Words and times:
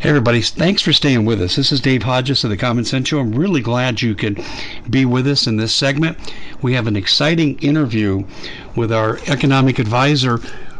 Hey, 0.00 0.10
everybody. 0.10 0.42
Thanks 0.42 0.80
for 0.80 0.92
staying 0.92 1.24
with 1.24 1.42
us. 1.42 1.56
This 1.56 1.72
is 1.72 1.80
Dave 1.80 2.04
Hodges 2.04 2.44
of 2.44 2.50
the 2.50 2.56
Common 2.56 2.84
Sense 2.84 3.08
Show. 3.08 3.18
I'm 3.18 3.34
really 3.34 3.60
glad 3.60 4.00
you 4.00 4.14
could 4.14 4.40
be 4.88 5.04
with 5.04 5.26
us 5.26 5.48
in 5.48 5.56
this 5.56 5.74
segment. 5.74 6.16
We 6.62 6.74
have 6.74 6.86
an 6.86 6.94
exciting 6.94 7.58
interview 7.58 8.22
with 8.76 8.92
our 8.92 9.18
economic 9.26 9.80
advisor, 9.80 10.38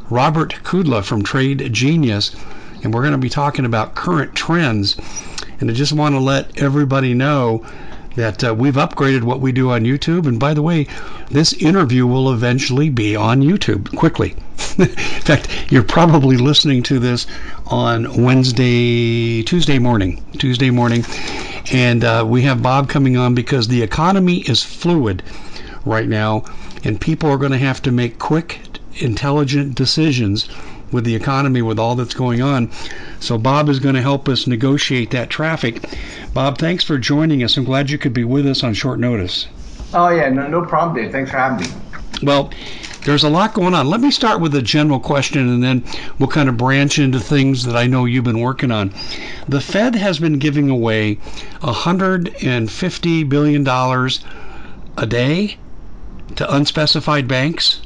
Robert 0.09 0.55
Kudla 0.63 1.03
from 1.03 1.25
Trade 1.25 1.73
Genius, 1.73 2.37
and 2.85 2.95
we're 2.95 3.03
going 3.03 3.11
to 3.11 3.19
be 3.19 3.29
talking 3.29 3.65
about 3.65 3.97
current 3.97 4.37
trends. 4.37 4.97
And 5.59 5.69
I 5.69 5.75
just 5.75 5.93
want 5.93 6.15
to 6.15 6.21
let 6.21 6.57
everybody 6.63 7.13
know 7.13 7.67
that 8.19 8.43
uh, 8.43 8.53
we've 8.53 8.75
upgraded 8.75 9.23
what 9.23 9.39
we 9.39 9.53
do 9.53 9.71
on 9.71 9.85
YouTube. 9.85 10.27
And 10.27 10.41
by 10.41 10.53
the 10.53 10.61
way, 10.61 10.89
this 11.31 11.53
interview 11.53 12.05
will 12.05 12.33
eventually 12.33 12.91
be 12.91 13.15
on 13.15 13.43
YouTube 13.43 13.95
quickly. 13.97 14.31
In 14.79 14.89
fact, 14.89 15.49
you're 15.71 15.85
probably 15.85 16.37
listening 16.37 16.83
to 16.85 16.99
this 16.99 17.29
on 17.69 18.25
Wednesday, 18.25 19.45
Tuesday 19.45 19.79
morning, 19.79 20.21
Tuesday 20.37 20.71
morning. 20.71 21.05
And 21.73 22.03
uh, 22.03 22.25
we 22.27 22.43
have 22.43 22.61
Bob 22.61 22.89
coming 22.89 23.17
on 23.17 23.37
because 23.37 23.69
the 23.69 23.83
economy 23.83 24.39
is 24.39 24.65
fluid 24.65 25.23
right 25.85 26.09
now, 26.09 26.43
and 26.83 27.01
people 27.01 27.31
are 27.31 27.39
going 27.39 27.53
to 27.53 27.59
have 27.59 27.81
to 27.83 27.93
make 27.93 28.19
quick, 28.19 28.59
intelligent 28.97 29.77
decisions 29.77 30.49
with 30.93 31.05
the 31.05 31.15
economy, 31.15 31.63
with 31.63 31.79
all 31.79 31.95
that's 31.95 32.15
going 32.15 32.41
on. 32.43 32.71
So 33.21 33.39
Bob 33.39 33.69
is 33.69 33.79
going 33.79 33.95
to 33.95 34.03
help 34.03 34.29
us 34.29 34.47
negotiate 34.47 35.11
that 35.11 35.31
traffic. 35.31 35.85
Bob, 36.35 36.59
thanks 36.59 36.85
for 36.85 36.99
joining 36.99 37.43
us. 37.43 37.57
I'm 37.57 37.65
glad 37.65 37.91
you 37.91 37.99
could 37.99 38.15
be 38.15 38.25
with 38.25 38.47
us 38.47 38.63
on 38.63 38.75
short 38.75 38.99
notice. 38.99 39.47
Oh 39.95 40.11
yeah, 40.11 40.29
no, 40.29 40.47
no 40.49 40.65
problem, 40.65 40.97
Dave. 40.97 41.13
Thanks 41.13 41.31
for 41.31 41.39
having 41.39 41.67
me. 41.67 41.73
Well, 42.23 42.51
there's 43.05 43.25
a 43.25 43.31
lot 43.31 43.55
going 43.55 43.75
on. 43.75 43.89
Let 43.89 44.01
me 44.01 44.11
start 44.11 44.41
with 44.41 44.55
a 44.55 44.63
general 44.63 45.01
question 45.01 45.49
and 45.49 45.63
then 45.63 45.85
we'll 46.19 46.29
kind 46.29 46.49
of 46.49 46.57
branch 46.57 46.99
into 46.99 47.21
things 47.21 47.65
that 47.65 47.77
I 47.77 47.87
know 47.87 48.05
you've 48.05 48.25
been 48.25 48.41
working 48.41 48.71
on. 48.71 48.93
The 49.49 49.61
Fed 49.61 49.95
has 49.95 50.19
been 50.19 50.39
giving 50.39 50.69
away 50.69 51.17
$150 51.61 53.29
billion 53.29 53.67
a 54.99 55.07
day 55.07 55.57
to 56.37 56.55
unspecified 56.55 57.29
banks. 57.29 57.81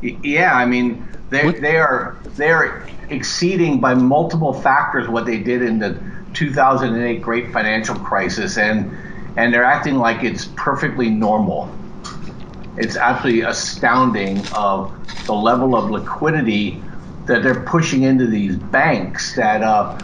Yeah, 0.00 0.54
I 0.54 0.64
mean, 0.66 1.08
they 1.30 1.52
they 1.52 1.76
are 1.76 2.16
they 2.36 2.50
are 2.50 2.86
exceeding 3.10 3.80
by 3.80 3.94
multiple 3.94 4.52
factors 4.52 5.08
what 5.08 5.26
they 5.26 5.38
did 5.38 5.62
in 5.62 5.78
the 5.78 5.98
2008 6.34 7.22
great 7.22 7.52
financial 7.52 7.94
crisis 7.96 8.58
and 8.58 8.96
and 9.36 9.52
they're 9.52 9.64
acting 9.64 9.96
like 9.96 10.24
it's 10.24 10.46
perfectly 10.56 11.08
normal. 11.08 11.72
It's 12.76 12.96
absolutely 12.96 13.42
astounding 13.42 14.44
of 14.48 14.92
the 15.26 15.32
level 15.32 15.76
of 15.76 15.90
liquidity 15.90 16.82
that 17.26 17.42
they're 17.42 17.62
pushing 17.64 18.02
into 18.02 18.26
these 18.26 18.56
banks 18.56 19.36
that 19.36 19.62
uh, 19.62 19.98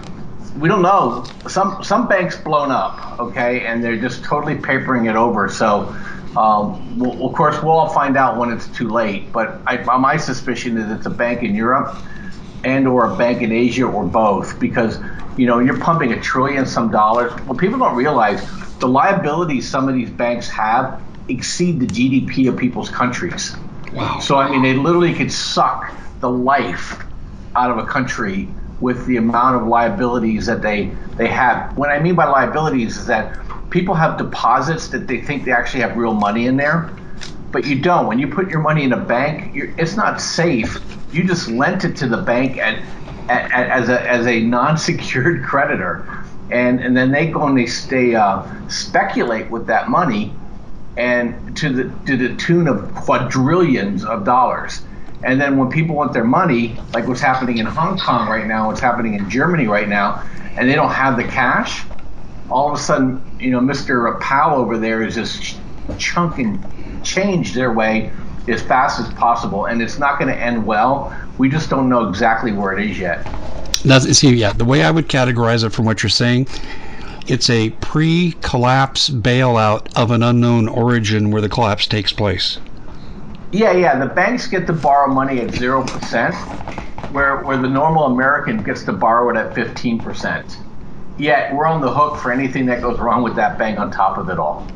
we 0.58 0.68
don't 0.68 0.82
know. 0.82 1.24
Some 1.48 1.82
some 1.82 2.06
banks 2.06 2.36
blown 2.36 2.70
up 2.70 3.18
okay 3.18 3.66
and 3.66 3.82
they're 3.82 4.00
just 4.00 4.24
totally 4.24 4.56
papering 4.56 5.06
it 5.06 5.16
over. 5.16 5.48
So 5.48 5.94
um, 6.36 6.98
we'll, 6.98 7.26
of 7.26 7.34
course 7.34 7.62
we'll 7.62 7.72
all 7.72 7.88
find 7.88 8.16
out 8.16 8.36
when 8.36 8.50
it's 8.50 8.66
too 8.68 8.88
late 8.88 9.32
but 9.32 9.60
I, 9.66 9.76
my 9.98 10.16
suspicion 10.16 10.76
is 10.76 10.90
it's 10.90 11.06
a 11.06 11.10
bank 11.10 11.42
in 11.42 11.54
europe 11.54 11.96
and 12.64 12.88
or 12.88 13.12
a 13.12 13.16
bank 13.16 13.42
in 13.42 13.52
Asia 13.52 13.84
or 13.84 14.04
both 14.04 14.58
because 14.58 14.98
you 15.36 15.46
know 15.46 15.58
you're 15.58 15.78
pumping 15.78 16.12
a 16.12 16.20
trillion 16.20 16.66
some 16.66 16.90
dollars. 16.90 17.32
Well, 17.42 17.56
people 17.56 17.78
don't 17.78 17.96
realize 17.96 18.42
the 18.78 18.88
liabilities 18.88 19.68
some 19.68 19.88
of 19.88 19.94
these 19.94 20.10
banks 20.10 20.48
have 20.48 21.00
exceed 21.28 21.80
the 21.80 21.86
GDP 21.86 22.48
of 22.48 22.56
people's 22.56 22.88
countries. 22.88 23.54
Wow. 23.92 24.18
So 24.20 24.36
I 24.36 24.50
mean, 24.50 24.62
they 24.62 24.74
literally 24.74 25.14
could 25.14 25.30
suck 25.30 25.92
the 26.20 26.30
life 26.30 27.04
out 27.54 27.70
of 27.70 27.78
a 27.78 27.86
country 27.86 28.48
with 28.80 29.06
the 29.06 29.16
amount 29.18 29.56
of 29.56 29.68
liabilities 29.68 30.46
that 30.46 30.62
they 30.62 30.90
they 31.16 31.28
have. 31.28 31.76
What 31.76 31.90
I 31.90 32.00
mean 32.00 32.14
by 32.14 32.26
liabilities 32.26 32.96
is 32.96 33.06
that 33.06 33.38
people 33.74 33.94
have 33.94 34.16
deposits 34.16 34.88
that 34.88 35.06
they 35.06 35.20
think 35.20 35.44
they 35.44 35.52
actually 35.52 35.80
have 35.80 35.98
real 35.98 36.14
money 36.14 36.46
in 36.46 36.56
there, 36.56 36.90
but 37.52 37.66
you 37.66 37.78
don't. 37.78 38.06
When 38.06 38.18
you 38.18 38.28
put 38.28 38.48
your 38.48 38.60
money 38.60 38.84
in 38.84 38.94
a 38.94 39.00
bank, 39.00 39.52
it's 39.76 39.96
not 39.96 40.20
safe 40.22 40.80
you 41.14 41.24
just 41.24 41.48
lent 41.48 41.84
it 41.84 41.96
to 41.96 42.08
the 42.08 42.16
bank 42.16 42.58
at, 42.58 42.82
at, 43.28 43.52
at 43.52 43.70
as 43.70 43.88
a 43.88 44.10
as 44.10 44.26
a 44.26 44.40
non-secured 44.40 45.44
creditor, 45.48 46.24
and 46.50 46.80
and 46.80 46.96
then 46.96 47.12
they 47.12 47.28
go 47.28 47.46
and 47.46 47.56
they 47.56 47.66
stay 47.66 48.14
uh, 48.14 48.44
speculate 48.68 49.48
with 49.50 49.66
that 49.68 49.88
money, 49.88 50.34
and 50.96 51.56
to 51.56 51.72
the 51.72 52.06
to 52.06 52.16
the 52.16 52.34
tune 52.36 52.66
of 52.66 52.92
quadrillions 52.94 54.04
of 54.04 54.24
dollars. 54.24 54.82
And 55.22 55.40
then 55.40 55.56
when 55.56 55.70
people 55.70 55.94
want 55.94 56.12
their 56.12 56.24
money, 56.24 56.76
like 56.92 57.06
what's 57.08 57.20
happening 57.20 57.56
in 57.56 57.64
Hong 57.64 57.98
Kong 57.98 58.28
right 58.28 58.46
now, 58.46 58.66
what's 58.66 58.80
happening 58.80 59.14
in 59.14 59.30
Germany 59.30 59.66
right 59.66 59.88
now, 59.88 60.22
and 60.58 60.68
they 60.68 60.74
don't 60.74 60.90
have 60.90 61.16
the 61.16 61.24
cash, 61.24 61.86
all 62.50 62.68
of 62.68 62.78
a 62.78 62.82
sudden, 62.82 63.22
you 63.40 63.50
know, 63.50 63.60
Mr. 63.60 64.18
Powell 64.20 64.60
over 64.60 64.78
there 64.78 65.02
is 65.02 65.14
just 65.14 65.58
chunking 65.98 66.62
change 67.02 67.54
their 67.54 67.72
way 67.72 68.10
as 68.48 68.62
fast 68.62 69.00
as 69.00 69.12
possible, 69.14 69.66
and 69.66 69.80
it's 69.80 69.98
not 69.98 70.18
going 70.18 70.28
to 70.28 70.36
end 70.36 70.66
well. 70.66 71.14
We 71.38 71.48
just 71.48 71.70
don't 71.70 71.88
know 71.88 72.08
exactly 72.08 72.52
where 72.52 72.76
it 72.78 72.90
is 72.90 72.98
yet. 72.98 73.26
That's, 73.84 74.10
see, 74.18 74.34
yeah, 74.34 74.52
the 74.52 74.64
way 74.64 74.82
I 74.82 74.90
would 74.90 75.08
categorize 75.08 75.64
it 75.64 75.70
from 75.70 75.84
what 75.84 76.02
you're 76.02 76.10
saying, 76.10 76.48
it's 77.26 77.48
a 77.50 77.70
pre-collapse 77.70 79.10
bailout 79.10 79.94
of 79.96 80.10
an 80.10 80.22
unknown 80.22 80.68
origin 80.68 81.30
where 81.30 81.42
the 81.42 81.48
collapse 81.48 81.86
takes 81.86 82.12
place. 82.12 82.58
Yeah, 83.52 83.72
yeah. 83.72 83.98
The 83.98 84.12
banks 84.12 84.46
get 84.46 84.66
to 84.66 84.72
borrow 84.72 85.12
money 85.12 85.40
at 85.40 85.54
zero 85.54 85.84
percent, 85.84 86.34
where 87.12 87.38
where 87.44 87.56
the 87.56 87.68
normal 87.68 88.06
American 88.06 88.62
gets 88.62 88.82
to 88.84 88.92
borrow 88.92 89.30
it 89.30 89.36
at 89.36 89.54
fifteen 89.54 89.98
percent. 89.98 90.58
Yet 91.16 91.54
we're 91.54 91.66
on 91.66 91.80
the 91.80 91.92
hook 91.92 92.18
for 92.18 92.32
anything 92.32 92.66
that 92.66 92.80
goes 92.80 92.98
wrong 92.98 93.22
with 93.22 93.36
that 93.36 93.58
bank 93.58 93.78
on 93.78 93.90
top 93.90 94.18
of 94.18 94.28
it 94.28 94.38
all. 94.38 94.66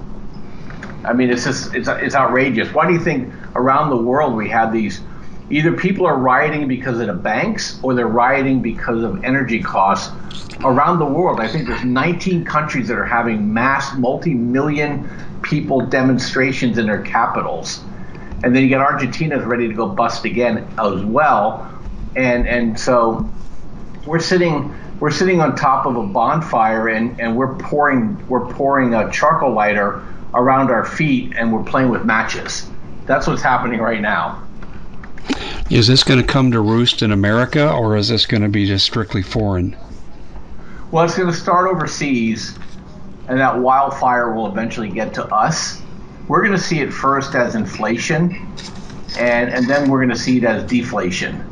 I 1.04 1.12
mean, 1.12 1.31
it's 1.31 1.44
just 1.44 1.75
it's 1.75 1.88
it's 1.88 2.15
outrageous. 2.15 2.72
Why 2.72 2.87
do 2.87 2.93
you 2.93 3.00
think 3.00 3.32
around 3.54 3.91
the 3.91 3.97
world 3.97 4.34
we 4.34 4.48
have 4.50 4.72
these? 4.72 5.00
Either 5.50 5.72
people 5.72 6.06
are 6.06 6.19
rioting 6.19 6.69
because 6.69 7.00
of 7.00 7.06
the 7.06 7.15
banks, 7.15 7.81
or 7.82 7.94
they're 7.94 8.06
rioting 8.06 8.60
because 8.60 9.03
of 9.03 9.25
energy 9.25 9.62
costs 9.62 10.12
around 10.62 10.98
the 10.98 11.06
world. 11.06 11.41
I 11.41 11.48
think 11.48 11.66
there's 11.66 11.84
19 11.84 12.44
countries 12.44 12.88
that 12.88 12.98
are 12.98 13.06
having 13.06 13.53
mass, 13.53 13.97
multi-million 13.97 15.09
people 15.43 15.81
demonstrations 15.81 16.77
in 16.77 16.87
their 16.87 17.00
capitals, 17.03 17.82
and 18.44 18.54
then 18.54 18.62
you 18.62 18.69
get 18.69 18.81
Argentina's 18.81 19.44
ready 19.44 19.66
to 19.69 19.75
go 19.75 19.87
bust 19.87 20.25
again 20.25 20.69
as 20.78 21.03
well, 21.04 21.66
and 22.15 22.47
and 22.47 22.78
so 22.78 23.28
we're 24.06 24.21
sitting 24.21 24.75
we're 25.00 25.10
sitting 25.10 25.41
on 25.41 25.54
top 25.54 25.86
of 25.86 25.97
a 25.97 26.03
bonfire 26.03 26.88
and, 26.88 27.20
and 27.20 27.36
we're 27.36 27.54
pouring 27.56 28.26
we're 28.28 28.53
pouring 28.53 28.94
a 28.94 29.10
charcoal 29.10 29.53
lighter 29.53 30.03
around 30.34 30.70
our 30.70 30.84
feet 30.84 31.32
and 31.36 31.53
we're 31.53 31.62
playing 31.62 31.88
with 31.88 32.04
matches. 32.04 32.69
That's 33.06 33.26
what's 33.26 33.42
happening 33.42 33.81
right 33.81 34.00
now. 34.00 34.42
Is 35.70 35.86
this 35.86 36.03
going 36.03 36.20
to 36.20 36.26
come 36.26 36.50
to 36.53 36.60
roost 36.60 37.03
in 37.03 37.12
America 37.12 37.70
or 37.72 37.97
is 37.97 38.09
this 38.09 38.26
going 38.26 38.42
to 38.42 38.48
be 38.48 38.66
just 38.66 38.84
strictly 38.84 39.22
foreign? 39.22 39.76
Well, 40.91 41.04
it's 41.04 41.16
going 41.16 41.30
to 41.30 41.36
start 41.36 41.69
overseas 41.69 42.59
and 43.28 43.38
that 43.38 43.59
wildfire 43.59 44.32
will 44.32 44.47
eventually 44.47 44.88
get 44.88 45.15
to 45.15 45.25
us. 45.26 45.80
We're 46.26 46.41
going 46.41 46.56
to 46.56 46.62
see 46.62 46.80
it 46.80 46.92
first 46.92 47.34
as 47.34 47.54
inflation 47.54 48.54
and, 49.19 49.50
and 49.50 49.69
then 49.69 49.91
we're 49.91 49.98
going 49.98 50.16
to 50.16 50.22
see 50.22 50.38
it 50.38 50.44
as 50.44 50.65
deflation. 50.65 51.44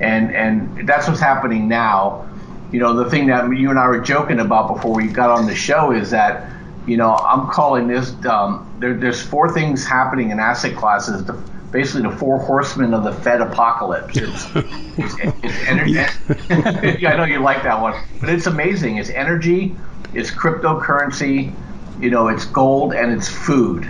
And, 0.00 0.34
and 0.34 0.88
that's 0.88 1.08
what's 1.08 1.20
happening 1.20 1.68
now. 1.68 2.27
You 2.72 2.80
know, 2.80 2.94
the 2.94 3.08
thing 3.08 3.26
that 3.28 3.48
you 3.56 3.70
and 3.70 3.78
I 3.78 3.86
were 3.88 4.00
joking 4.00 4.40
about 4.40 4.74
before 4.74 4.94
we 4.94 5.06
got 5.06 5.30
on 5.30 5.46
the 5.46 5.54
show 5.54 5.92
is 5.92 6.10
that 6.10 6.52
you 6.88 6.96
know, 6.96 7.14
I'm 7.16 7.48
calling 7.48 7.86
this. 7.86 8.14
Um, 8.24 8.74
there, 8.80 8.94
there's 8.94 9.20
four 9.20 9.52
things 9.52 9.86
happening 9.86 10.30
in 10.30 10.40
asset 10.40 10.74
classes. 10.74 11.22
The, 11.24 11.34
basically, 11.70 12.10
the 12.10 12.16
four 12.16 12.38
horsemen 12.38 12.94
of 12.94 13.04
the 13.04 13.12
Fed 13.12 13.42
apocalypse. 13.42 14.16
It's, 14.16 14.46
it's, 14.96 15.14
it's 15.42 15.68
energy. 15.68 15.92
yeah, 17.00 17.12
I 17.12 17.16
know 17.16 17.24
you 17.24 17.40
like 17.40 17.62
that 17.62 17.80
one, 17.80 18.02
but 18.20 18.30
it's 18.30 18.46
amazing. 18.46 18.96
It's 18.96 19.10
energy, 19.10 19.76
it's 20.14 20.30
cryptocurrency, 20.30 21.52
you 22.00 22.10
know, 22.10 22.28
it's 22.28 22.46
gold, 22.46 22.94
and 22.94 23.12
it's 23.12 23.28
food. 23.28 23.86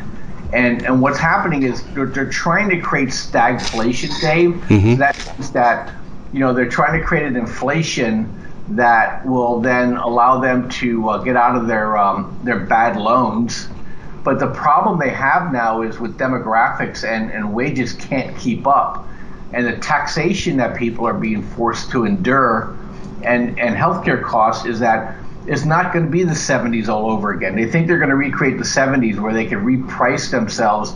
And 0.53 0.83
and 0.83 1.01
what's 1.01 1.19
happening 1.19 1.63
is 1.63 1.85
they're, 1.95 2.07
they're 2.07 2.31
trying 2.31 2.69
to 2.71 2.81
create 2.81 3.11
stagflation, 3.11 4.21
Dave. 4.21 4.51
Mm-hmm. 4.51 4.93
So 4.93 4.97
that 4.97 5.35
means 5.37 5.53
that 5.53 5.95
you 6.33 6.41
know 6.41 6.53
they're 6.53 6.69
trying 6.69 6.99
to 6.99 7.07
create 7.07 7.27
an 7.27 7.37
inflation 7.37 8.35
that 8.71 9.25
will 9.27 9.61
then 9.61 9.97
allow 9.97 10.41
them 10.41 10.69
to 10.69 11.09
uh, 11.09 11.19
get 11.19 11.37
out 11.37 11.57
of 11.57 11.67
their 11.67 11.97
um, 11.97 12.39
their 12.45 12.61
bad 12.61 12.97
loans. 12.97 13.69
But 14.25 14.39
the 14.39 14.49
problem 14.49 14.99
they 14.99 15.11
have 15.11 15.53
now 15.53 15.83
is 15.83 15.99
with 15.99 16.19
demographics 16.19 17.03
and, 17.03 17.31
and 17.31 17.55
wages 17.55 17.95
can't 17.95 18.37
keep 18.37 18.67
up. 18.67 19.07
And 19.55 19.67
the 19.67 19.77
taxation 19.79 20.59
that 20.59 20.77
people 20.77 21.07
are 21.07 21.15
being 21.15 21.43
forced 21.43 21.91
to 21.93 22.05
endure 22.05 22.77
and, 23.23 23.59
and 23.59 23.75
healthcare 23.75 24.23
costs 24.23 24.67
is 24.67 24.81
that 24.81 25.17
it's 25.47 25.65
not 25.65 25.95
going 25.95 26.05
to 26.05 26.11
be 26.11 26.25
the 26.25 26.33
70s 26.33 26.89
all 26.89 27.11
over 27.11 27.31
again. 27.31 27.57
They 27.57 27.71
think 27.71 27.87
they're 27.87 27.99
going 27.99 28.11
to 28.11 28.17
recreate 28.17 28.59
the 28.59 28.65
70s 28.65 29.19
where 29.19 29.33
they 29.33 29.47
can 29.47 29.65
reprice 29.65 30.31
themselves 30.31 30.95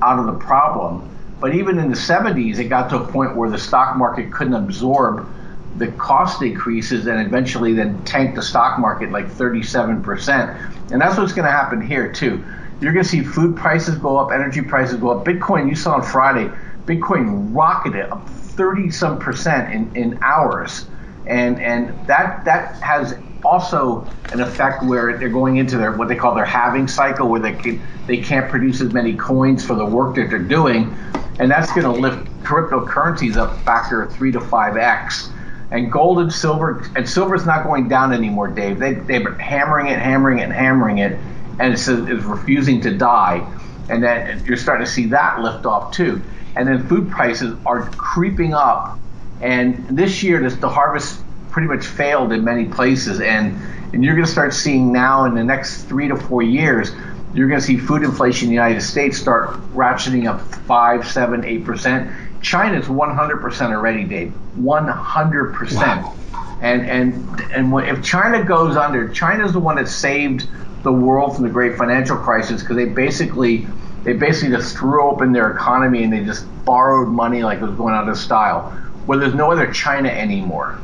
out 0.00 0.20
of 0.20 0.26
the 0.26 0.38
problem. 0.44 1.08
But 1.40 1.54
even 1.54 1.78
in 1.78 1.88
the 1.90 1.96
70s, 1.96 2.58
it 2.58 2.64
got 2.68 2.90
to 2.90 3.00
a 3.02 3.06
point 3.08 3.34
where 3.34 3.50
the 3.50 3.58
stock 3.58 3.96
market 3.96 4.32
couldn't 4.32 4.54
absorb 4.54 5.28
the 5.78 5.88
cost 5.92 6.42
increases 6.42 7.06
and 7.06 7.24
eventually 7.24 7.72
then 7.72 8.02
tank 8.04 8.34
the 8.34 8.42
stock 8.42 8.78
market 8.78 9.10
like 9.10 9.26
37%. 9.26 10.90
And 10.90 11.00
that's 11.00 11.16
what's 11.16 11.32
going 11.32 11.46
to 11.46 11.52
happen 11.52 11.80
here 11.80 12.12
too. 12.12 12.44
You're 12.80 12.92
going 12.92 13.04
to 13.04 13.08
see 13.08 13.22
food 13.22 13.56
prices 13.56 13.96
go 13.96 14.18
up, 14.18 14.32
energy 14.32 14.62
prices 14.62 14.96
go 14.96 15.10
up. 15.10 15.24
Bitcoin, 15.24 15.68
you 15.68 15.74
saw 15.74 15.94
on 15.94 16.02
Friday, 16.02 16.50
Bitcoin 16.86 17.54
rocketed 17.54 18.10
up 18.10 18.28
30 18.28 18.90
some 18.90 19.18
percent 19.18 19.72
in, 19.72 19.96
in 19.96 20.18
hours. 20.22 20.86
And 21.26 21.60
and 21.60 22.06
that 22.06 22.44
that 22.46 22.82
has 22.82 23.14
also 23.44 24.08
an 24.32 24.40
effect 24.40 24.82
where 24.84 25.16
they're 25.18 25.28
going 25.28 25.56
into 25.56 25.76
their 25.78 25.92
what 25.92 26.08
they 26.08 26.16
call 26.16 26.34
their 26.34 26.44
halving 26.44 26.88
cycle 26.88 27.28
where 27.28 27.40
they 27.40 27.52
can, 27.52 27.80
they 28.06 28.18
can't 28.18 28.50
produce 28.50 28.80
as 28.80 28.92
many 28.92 29.14
coins 29.14 29.64
for 29.64 29.74
the 29.74 29.84
work 29.84 30.16
that 30.16 30.28
they're 30.28 30.38
doing 30.38 30.94
and 31.38 31.50
that's 31.50 31.70
going 31.72 31.84
to 31.84 31.90
lift 31.90 32.26
cryptocurrencies 32.42 33.36
up 33.36 33.64
factor 33.64 34.10
3 34.10 34.32
to 34.32 34.40
5x 34.40 35.30
and 35.70 35.92
gold 35.92 36.18
and 36.18 36.32
silver 36.32 36.84
and 36.96 37.08
silver's 37.08 37.44
not 37.44 37.64
going 37.64 37.88
down 37.88 38.12
anymore 38.12 38.48
dave. 38.48 38.78
They, 38.78 38.94
they've 38.94 39.22
been 39.22 39.38
hammering 39.38 39.88
it 39.88 39.98
hammering 39.98 40.38
it 40.38 40.44
and 40.44 40.52
hammering 40.52 40.98
it 40.98 41.18
and 41.60 41.72
it's, 41.72 41.88
it's 41.88 42.24
refusing 42.24 42.80
to 42.82 42.96
die. 42.96 43.46
And 43.90 44.02
then 44.02 44.44
you're 44.44 44.56
starting 44.56 44.86
to 44.86 44.92
see 44.92 45.06
that 45.06 45.40
lift 45.40 45.66
off 45.66 45.92
too. 45.92 46.22
And 46.56 46.68
then 46.68 46.86
food 46.88 47.10
prices 47.10 47.56
are 47.66 47.88
creeping 47.90 48.54
up. 48.54 48.98
And 49.40 49.96
this 49.96 50.22
year 50.22 50.40
this, 50.40 50.56
the 50.56 50.68
harvest 50.68 51.20
pretty 51.50 51.68
much 51.68 51.86
failed 51.86 52.32
in 52.32 52.44
many 52.44 52.66
places. 52.66 53.20
And 53.20 53.60
and 53.92 54.04
you're 54.04 54.14
going 54.14 54.26
to 54.26 54.30
start 54.30 54.52
seeing 54.52 54.92
now 54.92 55.24
in 55.24 55.34
the 55.34 55.44
next 55.44 55.84
three 55.84 56.08
to 56.08 56.16
four 56.16 56.42
years 56.42 56.92
you're 57.34 57.48
going 57.48 57.60
to 57.60 57.66
see 57.66 57.76
food 57.76 58.02
inflation 58.02 58.46
in 58.46 58.50
the 58.50 58.54
united 58.54 58.80
states 58.80 59.18
start 59.18 59.50
ratcheting 59.74 60.26
up 60.26 60.40
5 60.40 61.06
7 61.06 61.42
8% 61.42 62.27
China's 62.40 62.86
100% 62.86 63.70
already, 63.70 64.04
Dave. 64.04 64.32
100%. 64.58 65.76
Wow. 65.76 66.14
And 66.60 66.82
and 66.90 67.40
and 67.52 67.72
if 67.88 68.04
China 68.04 68.42
goes 68.44 68.76
under, 68.76 69.08
China's 69.08 69.52
the 69.52 69.60
one 69.60 69.76
that 69.76 69.88
saved 69.88 70.48
the 70.82 70.92
world 70.92 71.36
from 71.36 71.44
the 71.44 71.50
great 71.50 71.76
financial 71.76 72.16
crisis 72.16 72.62
because 72.62 72.76
they 72.76 72.86
basically 72.86 73.66
they 74.02 74.12
basically 74.12 74.56
just 74.56 74.76
threw 74.76 75.08
open 75.08 75.32
their 75.32 75.50
economy 75.50 76.02
and 76.02 76.12
they 76.12 76.24
just 76.24 76.46
borrowed 76.64 77.08
money 77.08 77.42
like 77.42 77.58
it 77.58 77.64
was 77.64 77.76
going 77.76 77.94
out 77.94 78.08
of 78.08 78.16
style. 78.18 78.76
Well, 79.06 79.18
there's 79.18 79.34
no 79.34 79.52
other 79.52 79.72
China 79.72 80.08
anymore. 80.08 80.78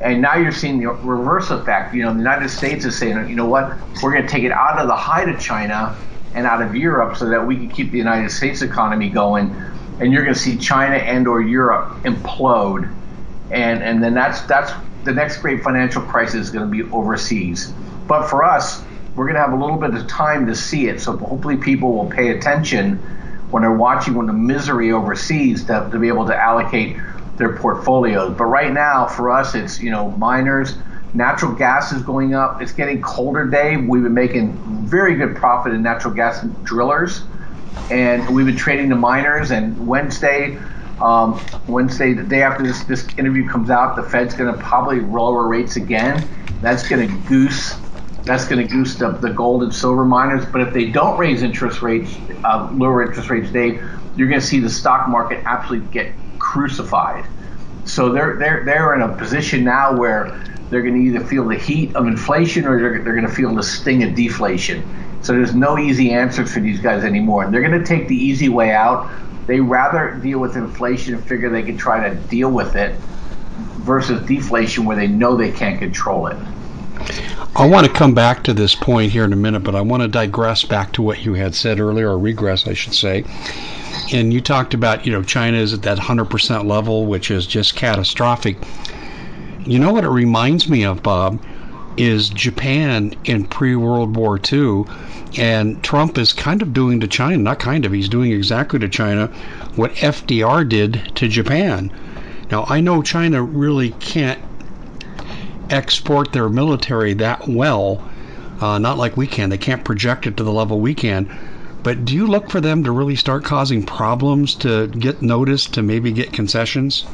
And 0.00 0.20
now 0.20 0.36
you're 0.36 0.52
seeing 0.52 0.80
the 0.80 0.88
reverse 0.88 1.50
effect. 1.50 1.94
You 1.94 2.02
know, 2.02 2.12
the 2.12 2.18
United 2.18 2.48
States 2.48 2.84
is 2.84 2.98
saying, 2.98 3.28
you 3.28 3.36
know 3.36 3.46
what, 3.46 3.76
we're 4.02 4.12
going 4.12 4.24
to 4.24 4.28
take 4.28 4.42
it 4.42 4.50
out 4.50 4.78
of 4.78 4.88
the 4.88 4.96
height 4.96 5.28
of 5.28 5.38
China 5.40 5.96
and 6.34 6.46
out 6.46 6.60
of 6.60 6.74
Europe 6.74 7.16
so 7.16 7.28
that 7.28 7.46
we 7.46 7.56
can 7.56 7.68
keep 7.68 7.92
the 7.92 7.98
United 7.98 8.30
States 8.30 8.62
economy 8.62 9.10
going 9.10 9.54
and 10.02 10.12
you're 10.12 10.24
going 10.24 10.34
to 10.34 10.40
see 10.40 10.56
China 10.56 10.96
and 10.96 11.28
or 11.28 11.40
Europe 11.40 11.90
implode, 12.02 12.92
and 13.50 13.82
and 13.82 14.02
then 14.02 14.14
that's 14.14 14.42
that's 14.42 14.72
the 15.04 15.12
next 15.12 15.38
great 15.38 15.62
financial 15.62 16.02
crisis 16.02 16.46
is 16.46 16.50
going 16.50 16.68
to 16.68 16.70
be 16.70 16.90
overseas. 16.92 17.72
But 18.08 18.28
for 18.28 18.42
us, 18.42 18.82
we're 19.14 19.26
going 19.26 19.36
to 19.36 19.40
have 19.40 19.52
a 19.52 19.56
little 19.56 19.76
bit 19.76 19.94
of 19.94 20.06
time 20.08 20.46
to 20.46 20.56
see 20.56 20.88
it. 20.88 21.00
So 21.00 21.16
hopefully 21.16 21.56
people 21.56 21.92
will 21.92 22.10
pay 22.10 22.30
attention 22.30 22.96
when 23.50 23.62
they're 23.62 23.72
watching 23.72 24.14
when 24.14 24.26
the 24.26 24.32
misery 24.32 24.92
overseas 24.92 25.64
to, 25.64 25.88
to 25.92 25.98
be 25.98 26.08
able 26.08 26.26
to 26.26 26.36
allocate 26.36 26.96
their 27.36 27.56
portfolios. 27.56 28.36
But 28.36 28.44
right 28.44 28.72
now, 28.72 29.06
for 29.06 29.30
us, 29.30 29.54
it's 29.54 29.80
you 29.80 29.90
know 29.90 30.10
miners. 30.12 30.76
Natural 31.14 31.52
gas 31.52 31.92
is 31.92 32.02
going 32.02 32.34
up. 32.34 32.62
It's 32.62 32.72
getting 32.72 33.02
colder, 33.02 33.46
Dave. 33.46 33.86
We've 33.86 34.02
been 34.02 34.14
making 34.14 34.56
very 34.86 35.14
good 35.14 35.36
profit 35.36 35.74
in 35.74 35.82
natural 35.82 36.14
gas 36.14 36.42
drillers 36.64 37.22
and 37.90 38.34
we've 38.34 38.46
been 38.46 38.56
trading 38.56 38.88
the 38.88 38.96
miners. 38.96 39.50
And 39.50 39.86
Wednesday, 39.86 40.58
um, 41.00 41.40
Wednesday, 41.66 42.12
the 42.12 42.22
day 42.22 42.42
after 42.42 42.62
this 42.62 42.84
this 42.84 43.06
interview 43.18 43.48
comes 43.48 43.70
out, 43.70 43.96
the 43.96 44.02
Fed's 44.02 44.34
going 44.34 44.54
to 44.54 44.60
probably 44.62 45.00
lower 45.00 45.48
rates 45.48 45.76
again. 45.76 46.26
That's 46.60 46.88
going 46.88 47.08
to 47.08 47.28
goose. 47.28 47.74
That's 48.22 48.46
going 48.46 48.66
to 48.66 48.72
goose 48.72 48.94
the, 48.94 49.10
the 49.10 49.30
gold 49.30 49.64
and 49.64 49.74
silver 49.74 50.04
miners. 50.04 50.44
But 50.46 50.60
if 50.60 50.72
they 50.72 50.90
don't 50.90 51.18
raise 51.18 51.42
interest 51.42 51.82
rates, 51.82 52.14
uh, 52.44 52.70
lower 52.72 53.04
interest 53.04 53.30
rates, 53.30 53.50
Dave, 53.50 53.82
you're 54.16 54.28
going 54.28 54.40
to 54.40 54.46
see 54.46 54.60
the 54.60 54.70
stock 54.70 55.08
market 55.08 55.42
absolutely 55.44 55.88
get 55.88 56.12
crucified. 56.38 57.24
So 57.84 58.12
they're 58.12 58.36
they're 58.36 58.64
they're 58.64 58.94
in 58.94 59.02
a 59.02 59.16
position 59.16 59.64
now 59.64 59.96
where 59.96 60.44
they're 60.70 60.82
going 60.82 60.94
to 60.94 61.00
either 61.00 61.26
feel 61.26 61.46
the 61.46 61.56
heat 61.56 61.94
of 61.96 62.06
inflation 62.06 62.64
or 62.64 62.80
they're, 62.80 63.02
they're 63.02 63.14
going 63.14 63.26
to 63.26 63.34
feel 63.34 63.54
the 63.54 63.62
sting 63.62 64.02
of 64.04 64.14
deflation. 64.14 64.82
So 65.22 65.32
there's 65.32 65.54
no 65.54 65.78
easy 65.78 66.10
answers 66.12 66.52
for 66.52 66.60
these 66.60 66.80
guys 66.80 67.04
anymore. 67.04 67.48
They're 67.50 67.62
going 67.62 67.78
to 67.78 67.86
take 67.86 68.08
the 68.08 68.16
easy 68.16 68.48
way 68.48 68.72
out. 68.72 69.10
They 69.46 69.60
rather 69.60 70.14
deal 70.22 70.38
with 70.38 70.56
inflation 70.56 71.14
and 71.14 71.24
figure 71.24 71.48
they 71.48 71.62
can 71.62 71.76
try 71.76 72.08
to 72.08 72.14
deal 72.14 72.50
with 72.50 72.76
it 72.76 72.98
versus 73.78 74.26
deflation 74.26 74.84
where 74.84 74.96
they 74.96 75.06
know 75.06 75.36
they 75.36 75.52
can't 75.52 75.78
control 75.78 76.26
it. 76.26 76.36
I 77.54 77.66
want 77.66 77.86
to 77.86 77.92
come 77.92 78.14
back 78.14 78.44
to 78.44 78.54
this 78.54 78.74
point 78.74 79.12
here 79.12 79.24
in 79.24 79.32
a 79.32 79.36
minute, 79.36 79.60
but 79.60 79.74
I 79.74 79.80
want 79.80 80.02
to 80.02 80.08
digress 80.08 80.64
back 80.64 80.92
to 80.92 81.02
what 81.02 81.24
you 81.24 81.34
had 81.34 81.54
said 81.54 81.80
earlier, 81.80 82.08
or 82.08 82.18
regress, 82.18 82.66
I 82.66 82.72
should 82.72 82.94
say. 82.94 83.24
And 84.12 84.32
you 84.32 84.40
talked 84.40 84.74
about, 84.74 85.04
you 85.04 85.12
know, 85.12 85.22
China 85.22 85.58
is 85.58 85.72
at 85.72 85.82
that 85.82 85.98
100% 85.98 86.64
level, 86.64 87.06
which 87.06 87.30
is 87.30 87.46
just 87.46 87.76
catastrophic. 87.76 88.56
You 89.66 89.78
know 89.78 89.92
what 89.92 90.04
it 90.04 90.08
reminds 90.08 90.68
me 90.68 90.84
of, 90.84 91.02
Bob? 91.02 91.40
Is 91.96 92.28
Japan 92.30 93.14
in 93.24 93.46
pre 93.46 93.76
World 93.76 94.16
War 94.16 94.40
II. 94.52 94.84
And 95.38 95.82
Trump 95.82 96.18
is 96.18 96.32
kind 96.32 96.60
of 96.60 96.74
doing 96.74 97.00
to 97.00 97.06
China, 97.06 97.38
not 97.38 97.58
kind 97.58 97.84
of, 97.86 97.92
he's 97.92 98.08
doing 98.08 98.32
exactly 98.32 98.78
to 98.80 98.88
China 98.88 99.28
what 99.76 99.94
FDR 99.94 100.68
did 100.68 101.12
to 101.14 101.28
Japan. 101.28 101.90
Now, 102.50 102.66
I 102.68 102.80
know 102.80 103.00
China 103.00 103.42
really 103.42 103.90
can't 103.98 104.40
export 105.70 106.32
their 106.32 106.50
military 106.50 107.14
that 107.14 107.48
well, 107.48 108.06
uh, 108.60 108.78
not 108.78 108.98
like 108.98 109.16
we 109.16 109.26
can. 109.26 109.48
They 109.48 109.58
can't 109.58 109.84
project 109.84 110.26
it 110.26 110.36
to 110.36 110.44
the 110.44 110.52
level 110.52 110.80
we 110.80 110.94
can. 110.94 111.30
But 111.82 112.04
do 112.04 112.14
you 112.14 112.26
look 112.26 112.50
for 112.50 112.60
them 112.60 112.84
to 112.84 112.92
really 112.92 113.16
start 113.16 113.42
causing 113.42 113.82
problems 113.82 114.54
to 114.56 114.86
get 114.86 115.22
noticed, 115.22 115.74
to 115.74 115.82
maybe 115.82 116.12
get 116.12 116.32
concessions? 116.32 117.04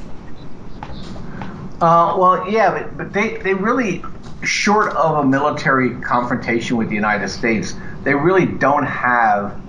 Uh, 1.81 2.17
well, 2.19 2.51
yeah, 2.51 2.71
but, 2.71 2.97
but 2.97 3.13
they, 3.13 3.37
they 3.37 3.55
really 3.55 4.03
short 4.43 4.93
of 4.95 5.25
a 5.25 5.29
military 5.29 5.95
confrontation 6.01 6.77
with 6.77 6.89
the 6.89 6.95
United 6.95 7.29
States, 7.29 7.75
they 8.05 8.15
really 8.15 8.47
don't 8.47 8.85
have 8.85 9.61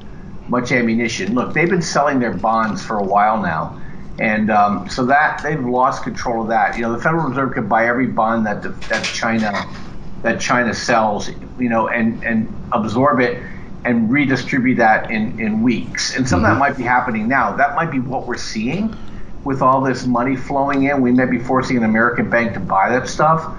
much 0.48 0.72
ammunition. 0.72 1.36
Look, 1.36 1.54
they've 1.54 1.70
been 1.70 1.82
selling 1.82 2.20
their 2.20 2.34
bonds 2.34 2.84
for 2.84 2.98
a 2.98 3.04
while 3.04 3.42
now, 3.42 3.80
and 4.20 4.50
um, 4.50 4.90
so 4.90 5.06
that 5.06 5.42
they've 5.44 5.64
lost 5.64 6.04
control 6.04 6.44
of 6.44 6.50
that. 6.50 6.76
You 6.76 6.84
know, 6.84 6.94
the 6.94 7.02
Federal 7.02 7.30
Reserve 7.30 7.54
could 7.54 7.70
buy 7.70 7.88
every 7.88 8.08
bond 8.08 8.46
that 8.46 8.64
the, 8.64 8.70
that 8.90 9.04
China 9.04 9.66
that 10.24 10.42
China 10.42 10.74
sells, 10.74 11.30
you 11.60 11.70
know, 11.70 11.88
and 11.88 12.24
and 12.24 12.54
absorb 12.72 13.20
it 13.20 13.42
and 13.86 14.12
redistribute 14.12 14.78
that 14.78 15.12
in 15.12 15.40
in 15.40 15.62
weeks. 15.62 16.16
And 16.16 16.28
some 16.28 16.40
mm-hmm. 16.40 16.46
of 16.46 16.50
that 16.50 16.54
mm-hmm. 16.54 16.60
might 16.60 16.78
be 16.78 16.84
happening 16.84 17.28
now. 17.28 17.56
That 17.56 17.76
might 17.76 17.92
be 17.92 18.00
what 18.00 18.28
we're 18.28 18.38
seeing 18.38 18.96
with 19.44 19.62
all 19.62 19.82
this 19.82 20.06
money 20.06 20.36
flowing 20.36 20.84
in. 20.84 21.02
We 21.02 21.12
may 21.12 21.26
be 21.26 21.40
forcing 21.40 21.78
an 21.78 21.84
American 21.84 22.30
bank 22.30 22.54
to 22.54 22.60
buy 22.60 22.90
that 22.90 23.08
stuff 23.08 23.56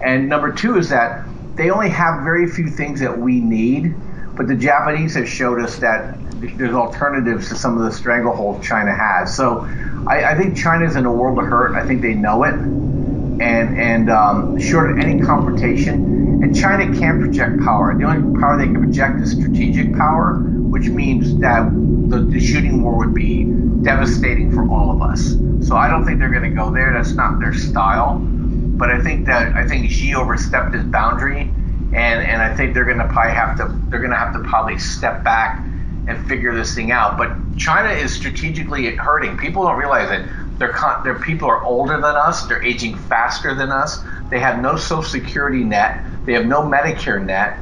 and 0.00 0.28
number 0.28 0.52
two 0.52 0.76
is 0.76 0.90
that 0.90 1.24
they 1.56 1.70
only 1.70 1.88
have 1.90 2.22
very 2.22 2.48
few 2.48 2.68
things 2.68 3.00
that 3.00 3.18
we 3.18 3.40
need, 3.40 3.94
but 4.36 4.46
the 4.46 4.54
Japanese 4.54 5.14
have 5.14 5.28
showed 5.28 5.60
us 5.60 5.78
that 5.78 6.16
there's 6.56 6.74
alternatives 6.74 7.48
to 7.48 7.56
some 7.56 7.76
of 7.76 7.84
the 7.84 7.92
stranglehold 7.92 8.62
China 8.62 8.94
has. 8.94 9.34
So 9.34 9.66
I, 10.06 10.32
I 10.32 10.36
think 10.36 10.56
China's 10.56 10.94
in 10.94 11.04
a 11.04 11.12
world 11.12 11.38
of 11.38 11.46
hurt. 11.46 11.74
I 11.74 11.84
think 11.84 12.00
they 12.00 12.14
know 12.14 12.44
it. 12.44 12.54
And 12.54 13.78
and 13.78 14.10
um, 14.10 14.58
short 14.58 14.90
of 14.90 14.98
any 14.98 15.20
confrontation, 15.20 16.42
and 16.42 16.56
China 16.56 16.92
can 16.98 17.20
project 17.20 17.60
power. 17.60 17.96
The 17.96 18.04
only 18.04 18.40
power 18.40 18.56
they 18.56 18.64
can 18.64 18.82
project 18.82 19.20
is 19.20 19.30
strategic 19.30 19.94
power, 19.94 20.38
which 20.38 20.88
means 20.88 21.36
that 21.38 21.70
the, 21.70 22.18
the 22.18 22.40
shooting 22.40 22.82
war 22.82 22.96
would 22.98 23.14
be 23.14 23.44
devastating 23.88 24.52
for 24.52 24.68
all 24.68 24.90
of 24.90 25.00
us. 25.00 25.34
So 25.66 25.74
I 25.74 25.88
don't 25.88 26.04
think 26.04 26.18
they're 26.18 26.30
going 26.30 26.50
to 26.50 26.54
go 26.54 26.70
there. 26.70 26.92
That's 26.92 27.14
not 27.14 27.40
their 27.40 27.54
style. 27.54 28.18
But 28.18 28.90
I 28.90 29.00
think 29.00 29.26
that 29.26 29.54
I 29.54 29.66
think 29.66 29.90
Xi 29.90 30.14
overstepped 30.14 30.74
his 30.74 30.84
boundary, 30.84 31.40
and 31.40 31.94
and 31.94 32.42
I 32.42 32.54
think 32.54 32.74
they're 32.74 32.84
going 32.84 32.98
to 32.98 33.08
probably 33.08 33.32
have 33.32 33.56
to 33.56 33.64
they're 33.88 33.98
going 33.98 34.12
to 34.12 34.16
have 34.16 34.34
to 34.34 34.40
probably 34.40 34.78
step 34.78 35.24
back 35.24 35.64
and 36.06 36.28
figure 36.28 36.54
this 36.54 36.74
thing 36.74 36.92
out. 36.92 37.16
But 37.16 37.30
China 37.56 37.90
is 37.90 38.14
strategically 38.14 38.94
hurting. 38.94 39.38
People 39.38 39.64
don't 39.64 39.78
realize 39.78 40.10
it. 40.10 40.28
Their 40.58 40.76
their 41.02 41.18
people 41.18 41.48
are 41.48 41.64
older 41.64 41.94
than 41.94 42.14
us. 42.14 42.46
They're 42.46 42.62
aging 42.62 42.96
faster 42.96 43.54
than 43.54 43.70
us. 43.70 44.00
They 44.28 44.38
have 44.38 44.60
no 44.60 44.76
Social 44.76 45.02
Security 45.02 45.64
net. 45.64 46.04
They 46.26 46.34
have 46.34 46.44
no 46.44 46.60
Medicare 46.60 47.24
net. 47.24 47.58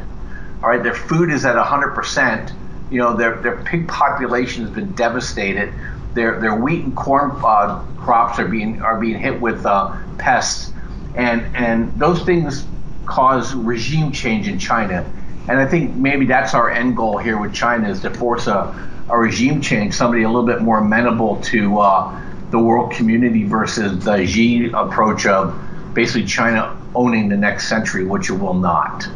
All 0.62 0.70
right, 0.70 0.82
their 0.82 0.94
food 0.94 1.30
is 1.30 1.44
at 1.44 1.54
100 1.54 1.94
percent. 1.94 2.52
You 2.90 2.98
know, 2.98 3.16
their 3.16 3.36
their 3.36 3.56
pig 3.62 3.86
population 3.86 4.64
has 4.64 4.74
been 4.74 4.92
devastated. 4.92 5.72
Their 6.16 6.40
their 6.40 6.56
wheat 6.56 6.82
and 6.82 6.96
corn 6.96 7.30
uh, 7.44 7.84
crops 7.98 8.40
are 8.40 8.48
being 8.48 8.82
are 8.82 8.98
being 8.98 9.20
hit 9.20 9.40
with 9.40 9.64
uh, 9.64 9.96
pests 10.18 10.72
and 11.16 11.56
and 11.56 11.98
those 11.98 12.22
things 12.22 12.64
cause 13.06 13.54
regime 13.54 14.12
change 14.12 14.48
in 14.48 14.58
China. 14.58 15.10
And 15.48 15.58
I 15.58 15.66
think 15.66 15.94
maybe 15.94 16.26
that's 16.26 16.54
our 16.54 16.70
end 16.70 16.96
goal 16.96 17.18
here 17.18 17.38
with 17.38 17.54
China 17.54 17.88
is 17.88 18.00
to 18.00 18.10
force 18.10 18.46
a, 18.46 18.74
a 19.08 19.18
regime 19.18 19.60
change, 19.60 19.94
somebody 19.94 20.24
a 20.24 20.28
little 20.28 20.46
bit 20.46 20.60
more 20.60 20.78
amenable 20.78 21.40
to 21.42 21.78
uh, 21.78 22.20
the 22.50 22.58
world 22.58 22.92
community 22.92 23.44
versus 23.44 24.04
the 24.04 24.26
Xi 24.26 24.70
approach 24.72 25.26
of 25.26 25.54
basically 25.94 26.24
China 26.24 26.76
owning 26.94 27.28
the 27.28 27.36
next 27.36 27.68
century, 27.68 28.04
which 28.04 28.28
it 28.28 28.34
will 28.34 28.54
not. 28.54 29.06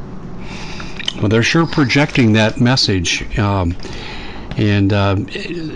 Well, 1.17 1.29
they're 1.29 1.43
sure 1.43 1.67
projecting 1.67 2.35
that 2.35 2.61
message. 2.61 3.39
Um, 3.39 3.77
and, 4.61 4.93
uh, 4.93 5.17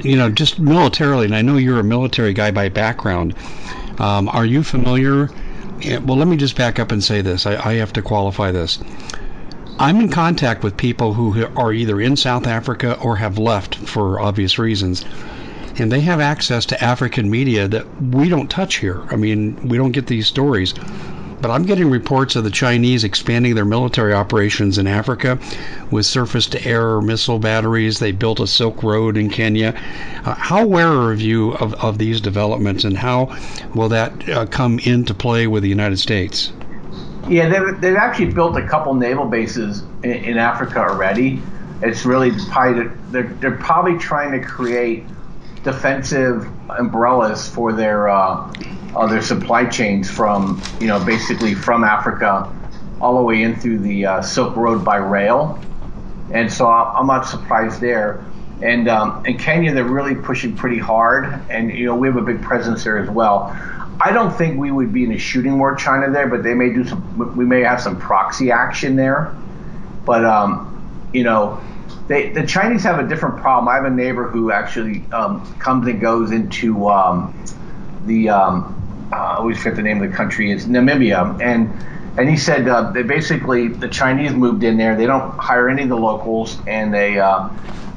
you 0.02 0.14
know, 0.14 0.28
just 0.28 0.58
militarily, 0.58 1.24
and 1.24 1.34
I 1.34 1.40
know 1.40 1.56
you're 1.56 1.80
a 1.80 1.84
military 1.84 2.34
guy 2.34 2.50
by 2.50 2.68
background. 2.68 3.34
Um, 3.98 4.28
are 4.28 4.44
you 4.44 4.62
familiar? 4.62 5.30
Well, 6.02 6.18
let 6.18 6.28
me 6.28 6.36
just 6.36 6.54
back 6.54 6.78
up 6.78 6.92
and 6.92 7.02
say 7.02 7.22
this. 7.22 7.46
I, 7.46 7.70
I 7.70 7.74
have 7.74 7.94
to 7.94 8.02
qualify 8.02 8.52
this. 8.52 8.78
I'm 9.78 10.00
in 10.00 10.10
contact 10.10 10.62
with 10.62 10.76
people 10.76 11.14
who 11.14 11.46
are 11.56 11.72
either 11.72 11.98
in 11.98 12.14
South 12.16 12.46
Africa 12.46 12.98
or 13.00 13.16
have 13.16 13.38
left 13.38 13.74
for 13.74 14.20
obvious 14.20 14.58
reasons. 14.58 15.04
And 15.78 15.90
they 15.90 16.00
have 16.00 16.20
access 16.20 16.66
to 16.66 16.84
African 16.84 17.30
media 17.30 17.66
that 17.66 17.86
we 18.02 18.28
don't 18.28 18.50
touch 18.50 18.76
here. 18.76 19.02
I 19.10 19.16
mean, 19.16 19.56
we 19.66 19.78
don't 19.78 19.92
get 19.92 20.06
these 20.06 20.26
stories. 20.26 20.74
But 21.40 21.50
I'm 21.50 21.64
getting 21.64 21.90
reports 21.90 22.36
of 22.36 22.44
the 22.44 22.50
Chinese 22.50 23.04
expanding 23.04 23.54
their 23.54 23.64
military 23.64 24.14
operations 24.14 24.78
in 24.78 24.86
Africa 24.86 25.38
with 25.90 26.06
surface 26.06 26.46
to 26.48 26.64
air 26.64 27.00
missile 27.00 27.38
batteries. 27.38 27.98
They 27.98 28.12
built 28.12 28.40
a 28.40 28.46
Silk 28.46 28.82
Road 28.82 29.16
in 29.16 29.28
Kenya. 29.28 29.74
Uh, 30.24 30.34
how 30.34 30.62
aware 30.62 30.90
are 30.90 31.12
you 31.14 31.52
of, 31.54 31.74
of 31.74 31.98
these 31.98 32.20
developments 32.20 32.84
and 32.84 32.96
how 32.96 33.36
will 33.74 33.90
that 33.90 34.28
uh, 34.28 34.46
come 34.46 34.78
into 34.80 35.12
play 35.12 35.46
with 35.46 35.62
the 35.62 35.68
United 35.68 35.98
States? 35.98 36.52
Yeah, 37.28 37.48
they've, 37.48 37.80
they've 37.80 37.96
actually 37.96 38.32
built 38.32 38.56
a 38.56 38.66
couple 38.66 38.94
naval 38.94 39.26
bases 39.26 39.82
in, 40.02 40.12
in 40.12 40.38
Africa 40.38 40.78
already. 40.78 41.42
It's 41.82 42.04
really 42.04 42.30
probably, 42.50 42.90
they're, 43.10 43.34
they're 43.40 43.56
probably 43.56 43.98
trying 43.98 44.32
to 44.38 44.46
create 44.46 45.04
defensive 45.62 46.46
umbrellas 46.70 47.48
for 47.48 47.72
their 47.72 48.08
uh, 48.08 48.52
uh, 48.96 49.06
their 49.06 49.22
supply 49.22 49.64
chains 49.66 50.10
from 50.10 50.60
you 50.80 50.86
know 50.86 51.04
basically 51.04 51.54
from 51.54 51.84
Africa 51.84 52.50
all 53.00 53.16
the 53.16 53.22
way 53.22 53.42
in 53.42 53.56
through 53.56 53.78
the 53.78 54.06
uh, 54.06 54.22
Silk 54.22 54.56
Road 54.56 54.84
by 54.84 54.96
rail, 54.96 55.60
and 56.32 56.52
so 56.52 56.68
I'm 56.68 57.06
not 57.06 57.26
surprised 57.26 57.80
there. 57.80 58.24
And 58.62 58.88
um, 58.88 59.26
in 59.26 59.36
Kenya, 59.36 59.74
they're 59.74 59.84
really 59.84 60.14
pushing 60.14 60.56
pretty 60.56 60.78
hard, 60.78 61.40
and 61.50 61.72
you 61.72 61.86
know 61.86 61.94
we 61.96 62.08
have 62.08 62.16
a 62.16 62.22
big 62.22 62.42
presence 62.42 62.84
there 62.84 62.98
as 62.98 63.10
well. 63.10 63.54
I 64.00 64.10
don't 64.12 64.32
think 64.36 64.58
we 64.58 64.70
would 64.70 64.92
be 64.92 65.04
in 65.04 65.12
a 65.12 65.18
shooting 65.18 65.58
war 65.58 65.74
China 65.74 66.10
there, 66.10 66.26
but 66.26 66.42
they 66.42 66.54
may 66.54 66.72
do 66.72 66.86
some. 66.86 67.36
We 67.36 67.44
may 67.44 67.62
have 67.62 67.80
some 67.80 67.98
proxy 67.98 68.50
action 68.50 68.96
there, 68.96 69.34
but 70.04 70.24
um, 70.24 71.10
you 71.12 71.24
know 71.24 71.60
they, 72.08 72.30
the 72.30 72.46
Chinese 72.46 72.82
have 72.84 72.98
a 72.98 73.08
different 73.08 73.38
problem. 73.38 73.68
I 73.68 73.76
have 73.76 73.84
a 73.84 73.90
neighbor 73.90 74.28
who 74.28 74.52
actually 74.52 75.04
um, 75.12 75.44
comes 75.58 75.86
and 75.88 76.00
goes 76.00 76.32
into 76.32 76.88
um, 76.88 77.34
the 78.06 78.28
um, 78.28 78.83
uh, 79.12 79.16
I 79.16 79.36
always 79.36 79.58
forget 79.58 79.76
the 79.76 79.82
name 79.82 80.02
of 80.02 80.10
the 80.10 80.16
country. 80.16 80.50
It's 80.50 80.64
Namibia, 80.64 81.40
and 81.42 81.72
and 82.18 82.28
he 82.28 82.36
said 82.36 82.68
uh, 82.68 82.90
they 82.92 83.02
basically 83.02 83.68
the 83.68 83.88
Chinese 83.88 84.32
moved 84.32 84.62
in 84.62 84.76
there. 84.76 84.96
They 84.96 85.06
don't 85.06 85.36
hire 85.38 85.68
any 85.68 85.82
of 85.82 85.88
the 85.88 85.96
locals, 85.96 86.58
and 86.66 86.92
they 86.92 87.18
uh, 87.18 87.48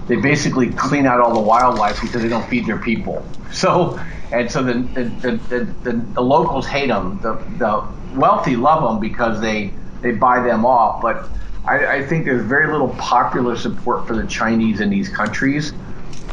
they 0.07 0.15
basically 0.15 0.69
clean 0.71 1.05
out 1.05 1.19
all 1.19 1.33
the 1.33 1.39
wildlife 1.39 2.01
because 2.01 2.21
they 2.21 2.29
don't 2.29 2.47
feed 2.49 2.65
their 2.65 2.79
people. 2.79 3.25
So 3.49 3.97
and 4.33 4.51
so 4.51 4.61
the 4.61 4.73
the, 4.73 5.39
the, 5.47 5.59
the, 5.83 5.93
the 5.93 6.21
locals 6.21 6.67
hate 6.67 6.87
them. 6.87 7.17
The, 7.21 7.35
the 7.57 7.87
wealthy 8.13 8.57
love 8.57 8.83
them 8.83 8.99
because 8.99 9.39
they 9.39 9.71
they 10.01 10.11
buy 10.11 10.41
them 10.41 10.65
off, 10.65 11.01
but 11.01 11.29
I, 11.65 11.97
I, 11.97 12.05
think 12.05 12.25
there's 12.25 12.45
very 12.45 12.71
little 12.71 12.89
popular 12.89 13.57
support 13.57 14.07
for 14.07 14.15
the 14.15 14.25
Chinese 14.27 14.79
in 14.79 14.89
these 14.89 15.09
countries, 15.09 15.73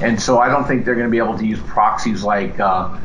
and 0.00 0.20
so 0.20 0.38
I 0.38 0.48
don't 0.48 0.66
think 0.66 0.84
they're 0.84 0.94
going 0.94 1.06
to 1.06 1.10
be 1.10 1.18
able 1.18 1.38
to 1.38 1.46
use 1.46 1.60
proxies 1.60 2.22
like, 2.22 2.60
uh, 2.60 2.96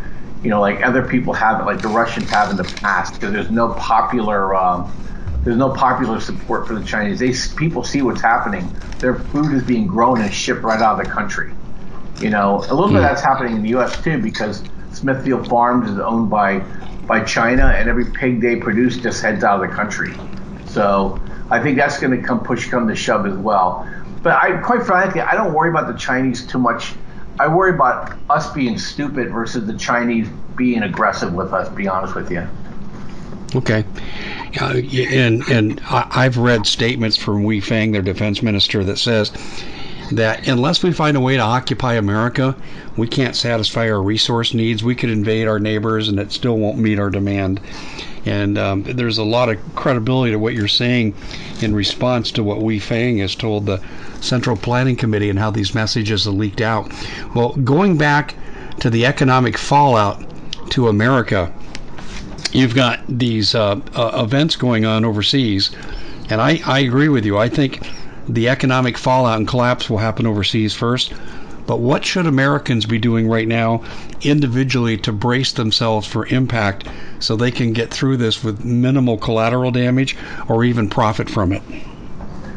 you 0.43 0.49
know, 0.49 0.61
like 0.61 0.83
other 0.85 1.03
people 1.03 1.33
have, 1.33 1.65
like 1.65 1.81
the 1.81 1.87
Russians 1.87 2.29
have 2.29 2.49
in 2.49 2.57
the 2.57 2.63
past, 2.63 3.15
because 3.15 3.33
there's 3.33 3.51
no 3.51 3.73
popular, 3.73 4.55
um, 4.55 4.91
there's 5.43 5.57
no 5.57 5.69
popular 5.69 6.19
support 6.19 6.67
for 6.67 6.75
the 6.75 6.85
Chinese. 6.85 7.19
They 7.19 7.33
people 7.55 7.83
see 7.83 8.01
what's 8.01 8.21
happening. 8.21 8.69
Their 8.99 9.15
food 9.15 9.53
is 9.53 9.63
being 9.63 9.87
grown 9.87 10.21
and 10.21 10.33
shipped 10.33 10.61
right 10.61 10.81
out 10.81 10.99
of 10.99 11.05
the 11.05 11.11
country. 11.11 11.53
You 12.19 12.29
know, 12.29 12.57
a 12.57 12.73
little 12.73 12.87
bit 12.87 12.97
of 12.97 13.01
hmm. 13.01 13.07
that's 13.07 13.21
happening 13.21 13.55
in 13.55 13.63
the 13.63 13.69
U.S. 13.69 14.01
too, 14.03 14.21
because 14.21 14.63
Smithfield 14.91 15.47
Farms 15.47 15.89
is 15.89 15.99
owned 15.99 16.29
by 16.29 16.59
by 17.07 17.23
China, 17.23 17.65
and 17.65 17.89
every 17.89 18.05
pig 18.11 18.39
they 18.39 18.55
produce 18.57 18.97
just 18.97 19.21
heads 19.21 19.43
out 19.43 19.63
of 19.63 19.69
the 19.69 19.75
country. 19.75 20.13
So 20.67 21.19
I 21.49 21.61
think 21.61 21.77
that's 21.77 21.99
going 21.99 22.19
to 22.19 22.25
come 22.25 22.41
push 22.41 22.69
come 22.69 22.87
to 22.87 22.95
shove 22.95 23.25
as 23.25 23.35
well. 23.35 23.89
But 24.21 24.33
I, 24.33 24.57
quite 24.61 24.83
frankly, 24.83 25.21
I 25.21 25.33
don't 25.33 25.53
worry 25.53 25.69
about 25.69 25.91
the 25.91 25.97
Chinese 25.97 26.45
too 26.45 26.59
much. 26.59 26.93
I 27.39 27.47
worry 27.47 27.73
about 27.73 28.13
us 28.29 28.51
being 28.51 28.77
stupid 28.77 29.31
versus 29.31 29.65
the 29.65 29.77
Chinese 29.77 30.27
being 30.55 30.83
aggressive 30.83 31.33
with 31.33 31.53
us. 31.53 31.69
Be 31.69 31.87
honest 31.87 32.13
with 32.13 32.29
you. 32.29 32.45
Okay, 33.55 33.83
uh, 34.61 34.73
and 34.75 35.41
and 35.49 35.81
I've 35.89 36.37
read 36.37 36.67
statements 36.67 37.17
from 37.17 37.43
Wei 37.43 37.61
Fang, 37.61 37.91
their 37.91 38.03
defense 38.03 38.43
minister, 38.43 38.83
that 38.83 38.99
says 38.99 39.31
that 40.11 40.47
unless 40.47 40.83
we 40.83 40.91
find 40.91 41.15
a 41.15 41.19
way 41.19 41.35
to 41.35 41.41
occupy 41.41 41.93
America, 41.93 42.55
we 42.97 43.07
can't 43.07 43.35
satisfy 43.35 43.89
our 43.89 44.01
resource 44.01 44.53
needs. 44.53 44.83
We 44.83 44.95
could 44.95 45.09
invade 45.09 45.47
our 45.47 45.59
neighbors, 45.59 46.09
and 46.09 46.19
it 46.19 46.31
still 46.31 46.57
won't 46.57 46.77
meet 46.77 46.99
our 46.99 47.09
demand. 47.09 47.59
And 48.25 48.57
um, 48.57 48.83
there's 48.83 49.17
a 49.17 49.23
lot 49.23 49.49
of 49.49 49.57
credibility 49.75 50.31
to 50.31 50.39
what 50.39 50.53
you're 50.53 50.67
saying 50.67 51.13
in 51.61 51.73
response 51.73 52.31
to 52.31 52.43
what 52.43 52.61
Wei 52.61 52.79
Fang 52.79 53.19
has 53.19 53.35
told 53.35 53.65
the 53.65 53.81
Central 54.21 54.57
Planning 54.57 54.95
Committee 54.95 55.29
and 55.29 55.39
how 55.39 55.51
these 55.51 55.73
messages 55.73 56.27
are 56.27 56.31
leaked 56.31 56.61
out. 56.61 56.91
Well, 57.33 57.53
going 57.53 57.97
back 57.97 58.35
to 58.79 58.89
the 58.89 59.05
economic 59.05 59.57
fallout 59.57 60.23
to 60.71 60.89
America, 60.89 61.51
you've 62.51 62.75
got 62.75 62.99
these 63.07 63.55
uh, 63.55 63.79
uh, 63.95 64.21
events 64.23 64.55
going 64.55 64.85
on 64.85 65.05
overseas. 65.05 65.71
And 66.29 66.41
I, 66.41 66.59
I 66.65 66.79
agree 66.79 67.09
with 67.09 67.25
you. 67.25 67.37
I 67.37 67.49
think 67.49 67.81
the 68.29 68.49
economic 68.49 68.97
fallout 68.97 69.37
and 69.37 69.47
collapse 69.47 69.89
will 69.89 69.97
happen 69.97 70.27
overseas 70.27 70.73
first. 70.73 71.13
But 71.65 71.79
what 71.79 72.03
should 72.03 72.25
Americans 72.25 72.85
be 72.85 72.97
doing 72.97 73.27
right 73.27 73.47
now 73.47 73.83
individually 74.21 74.97
to 74.99 75.11
brace 75.11 75.51
themselves 75.51 76.07
for 76.07 76.25
impact 76.25 76.87
so 77.19 77.35
they 77.35 77.51
can 77.51 77.73
get 77.73 77.91
through 77.91 78.17
this 78.17 78.43
with 78.43 78.65
minimal 78.65 79.17
collateral 79.17 79.69
damage 79.69 80.17
or 80.47 80.63
even 80.63 80.89
profit 80.89 81.29
from 81.29 81.51
it? 81.51 81.61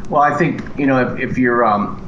Well, 0.08 0.22
I 0.22 0.36
think 0.36 0.62
you 0.78 0.86
know 0.86 1.14
if, 1.14 1.30
if 1.30 1.38
you're 1.38 1.64
um, 1.64 1.98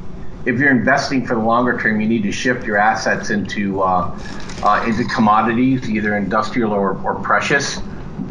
if 0.45 0.59
you're 0.59 0.71
investing 0.71 1.25
for 1.25 1.35
the 1.35 1.41
longer 1.41 1.77
term, 1.79 2.01
you 2.01 2.07
need 2.07 2.23
to 2.23 2.31
shift 2.31 2.65
your 2.65 2.77
assets 2.77 3.29
into 3.29 3.81
uh, 3.81 4.17
uh, 4.63 4.85
into 4.87 5.05
commodities, 5.05 5.89
either 5.89 6.15
industrial 6.17 6.71
or, 6.71 6.99
or 7.03 7.15
precious. 7.15 7.79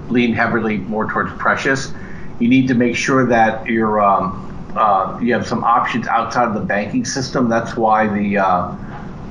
Lean 0.08 0.32
heavily 0.32 0.78
more 0.78 1.08
towards 1.08 1.32
precious. 1.34 1.92
You 2.40 2.48
need 2.48 2.68
to 2.68 2.74
make 2.74 2.96
sure 2.96 3.26
that 3.26 3.66
you're 3.66 4.00
um, 4.00 4.53
uh, 4.76 5.18
you 5.22 5.32
have 5.32 5.46
some 5.46 5.62
options 5.64 6.06
outside 6.06 6.48
of 6.48 6.54
the 6.54 6.60
banking 6.60 7.04
system. 7.04 7.48
That's 7.48 7.76
why 7.76 8.06
the 8.06 8.38
uh, 8.38 8.76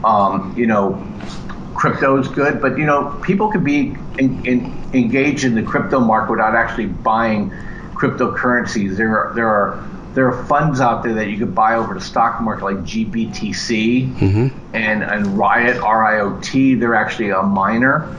um, 0.03 0.53
you 0.57 0.67
know 0.67 1.05
crypto 1.75 2.17
is 2.17 2.27
good. 2.27 2.61
But 2.61 2.77
you 2.77 2.85
know 2.85 3.19
people 3.23 3.51
could 3.51 3.63
be 3.63 3.95
in, 4.17 4.45
in, 4.45 4.83
engaged 4.93 5.43
in 5.43 5.55
the 5.55 5.63
crypto 5.63 5.99
market 5.99 6.31
without 6.31 6.55
actually 6.55 6.87
buying 6.87 7.51
cryptocurrencies. 7.93 8.95
There 8.95 9.17
are 9.17 9.33
there 9.33 9.47
are 9.47 9.89
there 10.13 10.27
are 10.27 10.45
funds 10.45 10.79
out 10.79 11.03
there 11.03 11.15
that 11.15 11.29
you 11.29 11.37
could 11.37 11.55
buy 11.55 11.75
over 11.75 11.93
the 11.93 12.01
stock 12.01 12.41
market 12.41 12.63
like 12.63 12.77
GBTC 12.77 14.15
mm-hmm. 14.15 14.75
and 14.75 15.03
and 15.03 15.37
Riot 15.37 15.77
RIOT. 15.77 16.79
They're 16.79 16.95
actually 16.95 17.29
a 17.29 17.43
miner. 17.43 18.15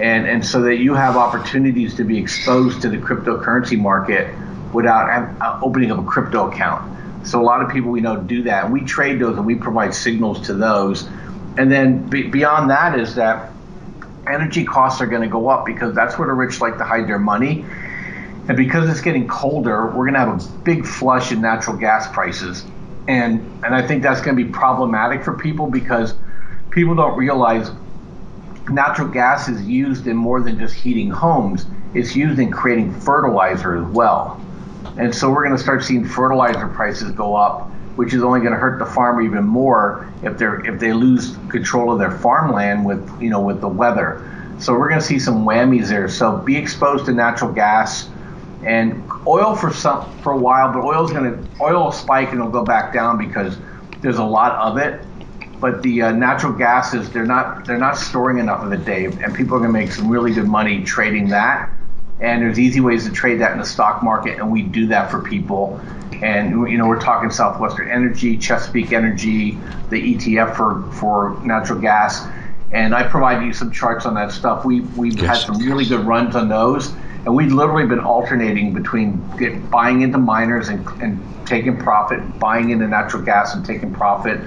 And, 0.00 0.28
and 0.28 0.46
so 0.46 0.62
that 0.62 0.76
you 0.76 0.94
have 0.94 1.16
opportunities 1.16 1.96
to 1.96 2.04
be 2.04 2.18
exposed 2.18 2.82
to 2.82 2.88
the 2.88 2.98
cryptocurrency 2.98 3.76
market 3.76 4.32
without 4.72 5.08
uh, 5.40 5.60
opening 5.62 5.90
up 5.90 5.98
a 5.98 6.04
crypto 6.04 6.50
account. 6.50 7.26
So 7.26 7.40
a 7.40 7.44
lot 7.44 7.62
of 7.62 7.70
people 7.70 7.90
we 7.90 8.00
know 8.00 8.16
do 8.16 8.42
that. 8.44 8.70
We 8.70 8.82
trade 8.82 9.20
those 9.20 9.36
and 9.36 9.46
we 9.46 9.54
provide 9.54 9.94
signals 9.94 10.46
to 10.46 10.54
those. 10.54 11.08
And 11.56 11.70
then 11.70 12.08
be, 12.08 12.28
beyond 12.28 12.70
that 12.70 12.98
is 12.98 13.16
that 13.16 13.52
energy 14.26 14.64
costs 14.64 15.00
are 15.00 15.06
going 15.06 15.22
to 15.22 15.28
go 15.28 15.48
up 15.48 15.66
because 15.66 15.94
that's 15.94 16.18
where 16.18 16.28
the 16.28 16.34
rich 16.34 16.60
like 16.60 16.78
to 16.78 16.84
hide 16.84 17.08
their 17.08 17.18
money. 17.18 17.64
And 18.48 18.56
because 18.56 18.88
it's 18.88 19.00
getting 19.00 19.28
colder, 19.28 19.86
we're 19.86 20.10
going 20.10 20.14
to 20.14 20.20
have 20.20 20.42
a 20.42 20.58
big 20.60 20.86
flush 20.86 21.32
in 21.32 21.40
natural 21.40 21.76
gas 21.76 22.10
prices. 22.12 22.64
And 23.08 23.40
and 23.64 23.74
I 23.74 23.86
think 23.86 24.02
that's 24.02 24.20
going 24.20 24.36
to 24.36 24.44
be 24.44 24.50
problematic 24.50 25.24
for 25.24 25.36
people 25.36 25.70
because 25.70 26.14
people 26.70 26.94
don't 26.94 27.16
realize 27.16 27.70
natural 28.70 29.08
gas 29.08 29.48
is 29.48 29.62
used 29.66 30.06
in 30.06 30.16
more 30.16 30.40
than 30.40 30.58
just 30.58 30.74
heating 30.74 31.10
homes. 31.10 31.66
It's 31.94 32.14
used 32.14 32.38
in 32.38 32.50
creating 32.50 32.92
fertilizer 33.00 33.76
as 33.76 33.92
well. 33.92 34.40
And 34.96 35.14
so 35.14 35.30
we're 35.30 35.44
going 35.44 35.56
to 35.56 35.62
start 35.62 35.84
seeing 35.84 36.04
fertilizer 36.04 36.68
prices 36.68 37.10
go 37.12 37.34
up, 37.36 37.70
which 37.96 38.14
is 38.14 38.22
only 38.22 38.40
going 38.40 38.52
to 38.52 38.58
hurt 38.58 38.78
the 38.78 38.86
farmer 38.86 39.22
even 39.22 39.44
more 39.44 40.08
if 40.22 40.38
they're 40.38 40.64
if 40.66 40.80
they 40.80 40.92
lose 40.92 41.36
control 41.48 41.92
of 41.92 41.98
their 41.98 42.10
farmland 42.10 42.84
with 42.84 43.20
you 43.20 43.30
know 43.30 43.40
with 43.40 43.60
the 43.60 43.68
weather. 43.68 44.24
So 44.58 44.72
we're 44.72 44.88
going 44.88 45.00
to 45.00 45.06
see 45.06 45.20
some 45.20 45.44
whammies 45.44 45.88
there. 45.88 46.08
So 46.08 46.36
be 46.38 46.56
exposed 46.56 47.06
to 47.06 47.12
natural 47.12 47.52
gas 47.52 48.10
and 48.64 49.08
oil 49.26 49.54
for 49.54 49.72
some 49.72 50.10
for 50.18 50.32
a 50.32 50.38
while, 50.38 50.72
but 50.72 50.80
oil's 50.82 51.12
going 51.12 51.30
to 51.32 51.62
oil 51.62 51.84
will 51.84 51.92
spike 51.92 52.30
and 52.30 52.40
it'll 52.40 52.50
go 52.50 52.64
back 52.64 52.92
down 52.92 53.18
because 53.18 53.56
there's 54.00 54.18
a 54.18 54.24
lot 54.24 54.52
of 54.52 54.78
it. 54.78 55.00
but 55.60 55.82
the 55.82 56.02
uh, 56.02 56.12
natural 56.12 56.52
gases 56.52 57.10
they're 57.10 57.26
not 57.26 57.66
they're 57.66 57.78
not 57.78 57.96
storing 57.96 58.38
enough 58.38 58.62
of 58.62 58.72
it, 58.72 58.84
Dave, 58.84 59.20
and 59.20 59.34
people 59.34 59.56
are 59.56 59.60
going 59.60 59.72
to 59.72 59.78
make 59.78 59.92
some 59.92 60.08
really 60.08 60.32
good 60.32 60.46
money 60.48 60.84
trading 60.84 61.28
that. 61.28 61.70
And 62.20 62.42
there's 62.42 62.58
easy 62.58 62.80
ways 62.80 63.06
to 63.06 63.12
trade 63.12 63.40
that 63.40 63.52
in 63.52 63.58
the 63.58 63.64
stock 63.64 64.02
market, 64.02 64.38
and 64.38 64.50
we 64.50 64.62
do 64.62 64.86
that 64.88 65.10
for 65.10 65.22
people. 65.22 65.80
And 66.20 66.68
you 66.68 66.76
know 66.76 66.88
we're 66.88 67.00
talking 67.00 67.30
Southwestern 67.30 67.88
Energy, 67.88 68.36
Chesapeake 68.36 68.92
Energy, 68.92 69.52
the 69.90 70.14
ETF 70.14 70.56
for 70.56 70.82
for 70.92 71.40
natural 71.44 71.80
gas, 71.80 72.26
and 72.72 72.92
I 72.94 73.04
provided 73.04 73.46
you 73.46 73.52
some 73.52 73.70
charts 73.70 74.04
on 74.04 74.14
that 74.14 74.32
stuff. 74.32 74.64
We 74.64 74.80
we've 74.80 75.16
yes. 75.16 75.26
had 75.26 75.46
some 75.46 75.58
really 75.58 75.84
good 75.84 76.04
runs 76.04 76.34
on 76.34 76.48
those, 76.48 76.92
and 77.24 77.36
we've 77.36 77.52
literally 77.52 77.86
been 77.86 78.00
alternating 78.00 78.74
between 78.74 79.22
get, 79.36 79.70
buying 79.70 80.02
into 80.02 80.18
miners 80.18 80.70
and, 80.70 80.84
and 81.00 81.22
taking 81.46 81.76
profit, 81.76 82.38
buying 82.40 82.70
into 82.70 82.88
natural 82.88 83.22
gas 83.22 83.54
and 83.54 83.64
taking 83.64 83.94
profit 83.94 84.40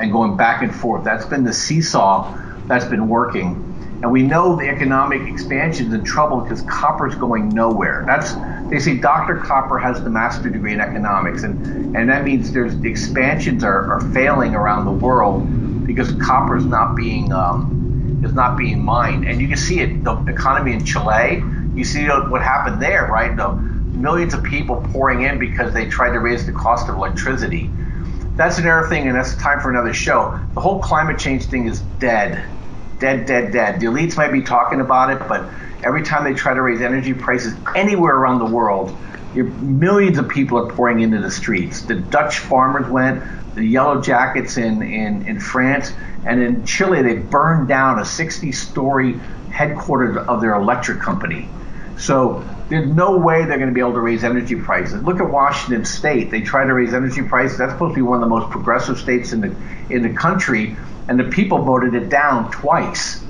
and 0.00 0.12
going 0.12 0.36
back 0.36 0.62
and 0.62 0.72
forth. 0.72 1.02
That's 1.02 1.26
been 1.26 1.42
the 1.42 1.52
seesaw 1.52 2.36
that's 2.66 2.84
been 2.84 3.08
working. 3.08 3.65
And 4.02 4.12
we 4.12 4.22
know 4.22 4.56
the 4.56 4.68
economic 4.68 5.22
expansion 5.22 5.88
is 5.88 5.94
in 5.94 6.04
trouble 6.04 6.40
because 6.40 6.62
copper's 6.62 7.14
going 7.14 7.48
nowhere. 7.48 8.04
That's 8.06 8.34
they 8.70 8.78
say 8.78 8.98
Dr. 8.98 9.36
Copper 9.36 9.78
has 9.78 10.02
the 10.02 10.10
master 10.10 10.50
degree 10.50 10.72
in 10.72 10.80
economics, 10.80 11.44
and, 11.44 11.96
and 11.96 12.08
that 12.08 12.24
means 12.24 12.52
there's 12.52 12.76
the 12.78 12.90
expansions 12.90 13.62
are, 13.64 13.92
are 13.92 14.00
failing 14.12 14.54
around 14.54 14.84
the 14.84 14.92
world 14.92 15.86
because 15.86 16.12
copper 16.14 16.56
is 16.56 16.64
not 16.64 16.96
being 16.96 17.32
um, 17.32 18.22
is 18.24 18.34
not 18.34 18.58
being 18.58 18.84
mined. 18.84 19.24
And 19.26 19.40
you 19.40 19.48
can 19.48 19.56
see 19.56 19.80
it 19.80 20.04
the 20.04 20.16
economy 20.26 20.72
in 20.72 20.84
Chile. 20.84 21.42
You 21.74 21.84
see 21.84 22.06
what 22.06 22.42
happened 22.42 22.82
there, 22.82 23.06
right? 23.06 23.36
The 23.36 23.52
millions 23.52 24.34
of 24.34 24.42
people 24.42 24.84
pouring 24.92 25.22
in 25.22 25.38
because 25.38 25.72
they 25.72 25.86
tried 25.88 26.12
to 26.12 26.18
raise 26.18 26.44
the 26.44 26.52
cost 26.52 26.88
of 26.88 26.96
electricity 26.96 27.70
that's 28.36 28.58
another 28.58 28.86
thing, 28.86 29.08
and 29.08 29.16
that's 29.16 29.34
time 29.36 29.60
for 29.60 29.70
another 29.70 29.94
show. 29.94 30.38
The 30.52 30.60
whole 30.60 30.80
climate 30.80 31.18
change 31.18 31.46
thing 31.46 31.66
is 31.66 31.80
dead. 31.80 32.44
Dead, 32.98 33.26
dead, 33.26 33.52
dead. 33.52 33.80
The 33.80 33.86
elites 33.86 34.16
might 34.16 34.32
be 34.32 34.42
talking 34.42 34.80
about 34.80 35.10
it, 35.10 35.28
but 35.28 35.50
every 35.82 36.02
time 36.02 36.24
they 36.24 36.34
try 36.34 36.54
to 36.54 36.62
raise 36.62 36.80
energy 36.80 37.14
prices 37.14 37.54
anywhere 37.74 38.16
around 38.16 38.38
the 38.38 38.46
world, 38.46 38.96
millions 39.34 40.18
of 40.18 40.28
people 40.28 40.58
are 40.58 40.70
pouring 40.74 41.00
into 41.00 41.20
the 41.20 41.30
streets. 41.30 41.82
The 41.82 41.96
Dutch 41.96 42.38
farmers 42.38 42.90
went, 42.90 43.22
the 43.54 43.64
yellow 43.64 44.00
jackets 44.00 44.56
in, 44.56 44.82
in, 44.82 45.26
in 45.26 45.40
France, 45.40 45.92
and 46.24 46.40
in 46.40 46.64
Chile, 46.64 47.02
they 47.02 47.16
burned 47.16 47.68
down 47.68 47.98
a 47.98 48.04
60 48.04 48.52
story 48.52 49.20
headquarters 49.50 50.16
of 50.28 50.40
their 50.40 50.54
electric 50.54 51.00
company. 51.00 51.48
So 51.98 52.44
there's 52.68 52.88
no 52.88 53.16
way 53.16 53.44
they're 53.44 53.58
going 53.58 53.68
to 53.68 53.74
be 53.74 53.80
able 53.80 53.92
to 53.92 54.00
raise 54.00 54.24
energy 54.24 54.56
prices. 54.56 55.02
Look 55.02 55.20
at 55.20 55.30
Washington 55.30 55.84
State; 55.84 56.30
they 56.30 56.40
try 56.40 56.64
to 56.64 56.74
raise 56.74 56.94
energy 56.94 57.22
prices. 57.22 57.58
That's 57.58 57.72
supposed 57.72 57.92
to 57.92 57.96
be 57.96 58.02
one 58.02 58.22
of 58.22 58.28
the 58.28 58.34
most 58.34 58.50
progressive 58.50 58.98
states 58.98 59.32
in 59.32 59.40
the 59.40 59.54
in 59.88 60.02
the 60.02 60.10
country, 60.10 60.76
and 61.08 61.18
the 61.18 61.24
people 61.24 61.62
voted 61.62 61.94
it 61.94 62.08
down 62.08 62.50
twice. 62.50 63.22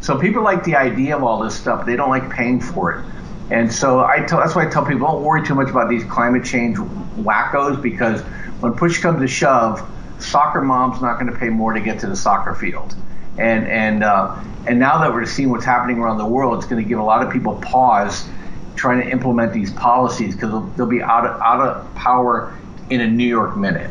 So 0.00 0.18
people 0.18 0.42
like 0.42 0.64
the 0.64 0.76
idea 0.76 1.16
of 1.16 1.24
all 1.24 1.42
this 1.42 1.54
stuff; 1.54 1.86
they 1.86 1.96
don't 1.96 2.10
like 2.10 2.30
paying 2.30 2.60
for 2.60 2.92
it. 2.92 3.04
And 3.50 3.72
so 3.72 4.04
I 4.04 4.24
tell 4.26 4.40
that's 4.40 4.54
why 4.54 4.66
I 4.66 4.70
tell 4.70 4.84
people 4.84 5.06
don't 5.06 5.22
worry 5.22 5.46
too 5.46 5.54
much 5.54 5.70
about 5.70 5.88
these 5.88 6.04
climate 6.04 6.44
change 6.44 6.76
wackos 6.76 7.80
because 7.80 8.20
when 8.60 8.72
push 8.74 9.00
comes 9.00 9.20
to 9.20 9.28
shove, 9.28 9.86
soccer 10.18 10.60
mom's 10.60 11.00
not 11.00 11.18
going 11.18 11.32
to 11.32 11.38
pay 11.38 11.48
more 11.48 11.72
to 11.72 11.80
get 11.80 12.00
to 12.00 12.06
the 12.06 12.16
soccer 12.16 12.54
field. 12.54 12.94
And 13.38 13.66
and 13.66 14.04
uh, 14.04 14.36
and 14.66 14.78
now 14.78 14.98
that 14.98 15.12
we're 15.14 15.24
seeing 15.24 15.48
what's 15.48 15.64
happening 15.64 15.98
around 15.98 16.18
the 16.18 16.26
world, 16.26 16.58
it's 16.58 16.66
going 16.66 16.82
to 16.82 16.88
give 16.88 16.98
a 16.98 17.02
lot 17.02 17.26
of 17.26 17.32
people 17.32 17.56
pause 17.56 18.28
trying 18.76 19.02
to 19.02 19.10
implement 19.10 19.52
these 19.52 19.72
policies 19.72 20.34
because 20.34 20.50
they'll, 20.50 20.66
they'll, 20.76 20.86
be 20.86 21.02
out 21.02 21.26
of, 21.26 21.40
out 21.40 21.60
of 21.60 21.94
power 21.94 22.56
in 22.90 23.00
a 23.00 23.08
New 23.08 23.26
York 23.26 23.56
minute. 23.56 23.90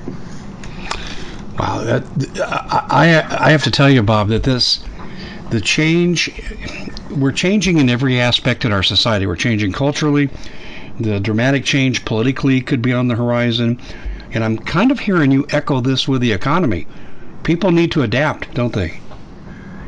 Wow, 1.59 1.83
that, 1.83 2.03
I 2.89 3.23
I 3.29 3.51
have 3.51 3.63
to 3.63 3.71
tell 3.71 3.89
you, 3.89 4.01
Bob, 4.01 4.29
that 4.29 4.43
this 4.43 4.83
the 5.51 5.61
change 5.61 6.31
we're 7.11 7.31
changing 7.31 7.77
in 7.77 7.89
every 7.89 8.19
aspect 8.19 8.65
in 8.65 8.71
our 8.71 8.81
society. 8.81 9.27
We're 9.27 9.35
changing 9.35 9.71
culturally. 9.71 10.29
The 10.99 11.19
dramatic 11.19 11.63
change 11.63 12.05
politically 12.05 12.61
could 12.61 12.81
be 12.81 12.93
on 12.93 13.07
the 13.07 13.15
horizon, 13.15 13.79
and 14.31 14.43
I'm 14.43 14.57
kind 14.57 14.91
of 14.91 14.99
hearing 14.99 15.31
you 15.31 15.45
echo 15.51 15.79
this 15.79 16.07
with 16.07 16.21
the 16.21 16.31
economy. 16.31 16.87
People 17.43 17.71
need 17.71 17.91
to 17.91 18.01
adapt, 18.03 18.53
don't 18.53 18.73
they? 18.73 18.99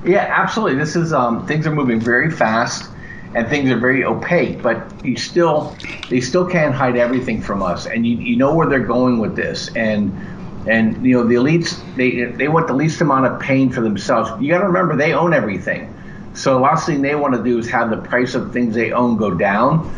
Yeah, 0.06 0.32
absolutely. 0.36 0.78
This 0.78 0.96
is 0.96 1.14
um, 1.14 1.48
things 1.48 1.66
are 1.66 1.72
moving 1.72 2.00
very 2.00 2.30
fast 2.30 2.92
and 3.36 3.50
things 3.50 3.70
are 3.70 3.78
very 3.78 4.04
opaque, 4.06 4.62
but 4.62 4.88
you 5.04 5.18
still 5.18 5.78
they 6.10 6.22
still 6.22 6.48
can't 6.48 6.74
hide 6.74 6.96
everything 6.96 7.42
from 7.42 7.62
us, 7.62 7.86
and 7.86 8.08
you, 8.08 8.16
you 8.16 8.38
know 8.38 8.56
where 8.56 8.68
they're 8.68 8.80
going 8.80 9.20
with 9.20 9.36
this, 9.36 9.68
and 9.76 10.18
and 10.66 11.06
you 11.06 11.14
know 11.14 11.28
the 11.28 11.36
elites 11.36 11.84
they 11.96 12.32
they 12.38 12.48
want 12.48 12.68
the 12.68 12.74
least 12.74 13.02
amount 13.02 13.26
of 13.26 13.40
pain 13.42 13.70
for 13.70 13.82
themselves. 13.82 14.32
You 14.42 14.50
got 14.50 14.60
to 14.60 14.68
remember 14.68 14.96
they 14.96 15.14
own 15.14 15.34
everything, 15.34 15.94
so 16.34 16.54
the 16.54 16.62
last 16.62 16.86
thing 16.86 17.02
they 17.02 17.14
want 17.14 17.36
to 17.36 17.44
do 17.44 17.60
is 17.60 17.70
have 17.70 17.90
the 17.90 17.98
price 17.98 18.36
of 18.36 18.54
things 18.54 18.74
they 18.74 18.94
own 18.94 19.18
go 19.18 19.32
down, 19.34 19.94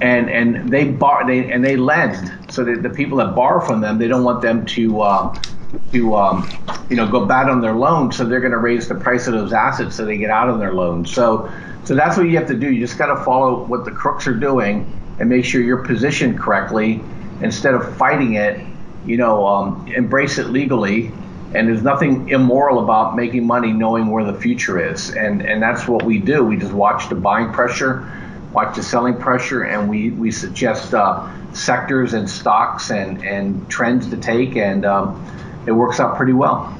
and 0.00 0.28
and 0.28 0.68
they 0.72 0.84
bar 0.84 1.24
they 1.24 1.48
and 1.48 1.64
they 1.64 1.76
lend, 1.76 2.32
so 2.48 2.64
that 2.64 2.82
the 2.82 2.90
people 2.90 3.18
that 3.18 3.36
borrow 3.36 3.64
from 3.64 3.80
them 3.80 3.98
they 3.98 4.08
don't 4.08 4.24
want 4.24 4.42
them 4.42 4.66
to. 4.66 5.00
Uh, 5.00 5.40
to 5.92 6.16
um, 6.16 6.48
you 6.88 6.96
know 6.96 7.10
go 7.10 7.26
bad 7.26 7.48
on 7.48 7.60
their 7.60 7.74
loan, 7.74 8.12
so 8.12 8.24
they're 8.24 8.40
going 8.40 8.52
to 8.52 8.58
raise 8.58 8.88
the 8.88 8.94
price 8.94 9.26
of 9.26 9.34
those 9.34 9.52
assets 9.52 9.96
so 9.96 10.04
they 10.04 10.18
get 10.18 10.30
out 10.30 10.48
of 10.48 10.58
their 10.58 10.72
loan. 10.72 11.06
So 11.06 11.50
so 11.84 11.94
that's 11.94 12.16
what 12.16 12.24
you 12.24 12.36
have 12.36 12.48
to 12.48 12.56
do. 12.56 12.70
You 12.70 12.80
just 12.86 12.98
got 12.98 13.14
to 13.14 13.24
follow 13.24 13.64
what 13.64 13.84
the 13.84 13.90
crooks 13.90 14.26
are 14.26 14.34
doing 14.34 14.86
and 15.18 15.28
make 15.28 15.44
sure 15.44 15.60
you're 15.60 15.84
positioned 15.84 16.38
correctly 16.38 17.02
instead 17.40 17.74
of 17.74 17.96
fighting 17.96 18.34
it. 18.34 18.64
You 19.06 19.16
know, 19.16 19.46
um, 19.46 19.88
embrace 19.88 20.38
it 20.38 20.48
legally. 20.48 21.12
And 21.52 21.66
there's 21.66 21.82
nothing 21.82 22.28
immoral 22.28 22.78
about 22.78 23.16
making 23.16 23.44
money 23.44 23.72
knowing 23.72 24.10
where 24.10 24.24
the 24.24 24.38
future 24.38 24.92
is. 24.92 25.10
And 25.10 25.42
and 25.42 25.60
that's 25.60 25.88
what 25.88 26.04
we 26.04 26.18
do. 26.18 26.44
We 26.44 26.56
just 26.56 26.72
watch 26.72 27.08
the 27.08 27.16
buying 27.16 27.52
pressure, 27.52 28.08
watch 28.52 28.76
the 28.76 28.82
selling 28.82 29.16
pressure, 29.16 29.64
and 29.64 29.88
we 29.88 30.10
we 30.10 30.30
suggest 30.30 30.94
uh, 30.94 31.28
sectors 31.52 32.12
and 32.12 32.30
stocks 32.30 32.90
and 32.90 33.24
and 33.24 33.68
trends 33.68 34.10
to 34.10 34.16
take, 34.16 34.56
and 34.56 34.84
um, 34.84 35.26
it 35.66 35.72
works 35.72 36.00
out 36.00 36.16
pretty 36.16 36.32
well. 36.32 36.74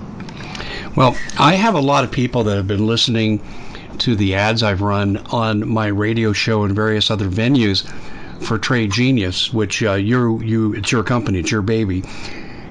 Well, 0.97 1.17
I 1.39 1.55
have 1.55 1.75
a 1.75 1.81
lot 1.81 2.05
of 2.05 2.11
people 2.11 2.45
that 2.45 2.57
have 2.57 2.67
been 2.67 2.87
listening 2.87 3.43
to 3.99 4.17
the 4.17 4.35
ads 4.35 4.63
I've 4.63 4.81
run 4.81 5.19
on 5.31 5.69
my 5.69 5.87
radio 5.87 6.33
show 6.33 6.65
and 6.65 6.75
various 6.75 7.11
other 7.11 7.29
venues 7.29 7.87
for 8.41 8.59
Trade 8.59 8.91
Genius, 8.91 9.53
which 9.53 9.83
uh, 9.83 9.95
you 9.95 10.41
you 10.43 10.73
it's 10.75 10.91
your 10.91 11.03
company, 11.03 11.39
it's 11.39 11.51
your 11.51 11.63
baby, 11.63 12.03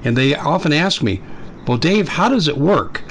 and 0.04 0.16
they 0.16 0.34
often 0.34 0.72
ask 0.72 1.02
me, 1.02 1.20
"Well, 1.66 1.78
Dave, 1.78 2.08
how 2.08 2.28
does 2.28 2.48
it 2.48 2.58
work?" 2.58 3.02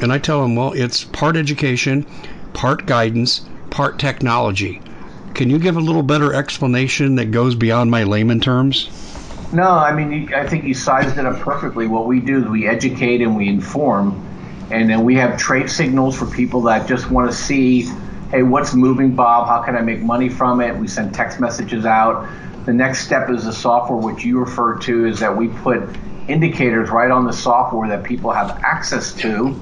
And 0.00 0.12
I 0.12 0.18
tell 0.18 0.42
them, 0.42 0.56
"Well, 0.56 0.72
it's 0.72 1.04
part 1.04 1.36
education, 1.36 2.04
part 2.52 2.86
guidance, 2.86 3.42
part 3.70 3.98
technology." 3.98 4.80
Can 5.34 5.50
you 5.50 5.58
give 5.58 5.76
a 5.76 5.80
little 5.80 6.02
better 6.02 6.32
explanation 6.32 7.14
that 7.16 7.30
goes 7.30 7.54
beyond 7.54 7.90
my 7.90 8.02
layman 8.02 8.40
terms? 8.40 8.88
No, 9.52 9.70
I 9.70 9.92
mean, 9.94 10.34
I 10.34 10.46
think 10.46 10.64
you 10.64 10.74
sized 10.74 11.18
it 11.18 11.24
up 11.24 11.40
perfectly. 11.40 11.86
What 11.86 12.06
we 12.06 12.20
do 12.20 12.42
is 12.42 12.48
we 12.48 12.66
educate 12.66 13.20
and 13.22 13.36
we 13.36 13.48
inform 13.48 14.26
and 14.70 14.90
then 14.90 15.04
we 15.04 15.14
have 15.16 15.38
trade 15.38 15.70
signals 15.70 16.16
for 16.18 16.26
people 16.26 16.62
that 16.62 16.88
just 16.88 17.10
want 17.10 17.30
to 17.30 17.36
see, 17.36 17.82
hey, 18.30 18.42
what's 18.42 18.74
moving, 18.74 19.14
Bob? 19.14 19.46
How 19.46 19.62
can 19.62 19.76
I 19.76 19.80
make 19.80 20.02
money 20.02 20.28
from 20.28 20.60
it? 20.60 20.76
We 20.76 20.88
send 20.88 21.14
text 21.14 21.38
messages 21.38 21.86
out. 21.86 22.28
The 22.64 22.72
next 22.72 23.04
step 23.06 23.30
is 23.30 23.44
the 23.44 23.52
software, 23.52 23.98
which 23.98 24.24
you 24.24 24.40
refer 24.40 24.76
to, 24.80 25.06
is 25.06 25.20
that 25.20 25.36
we 25.36 25.48
put 25.48 25.88
indicators 26.26 26.90
right 26.90 27.12
on 27.12 27.24
the 27.24 27.32
software 27.32 27.88
that 27.88 28.02
people 28.02 28.32
have 28.32 28.60
access 28.64 29.12
to, 29.14 29.60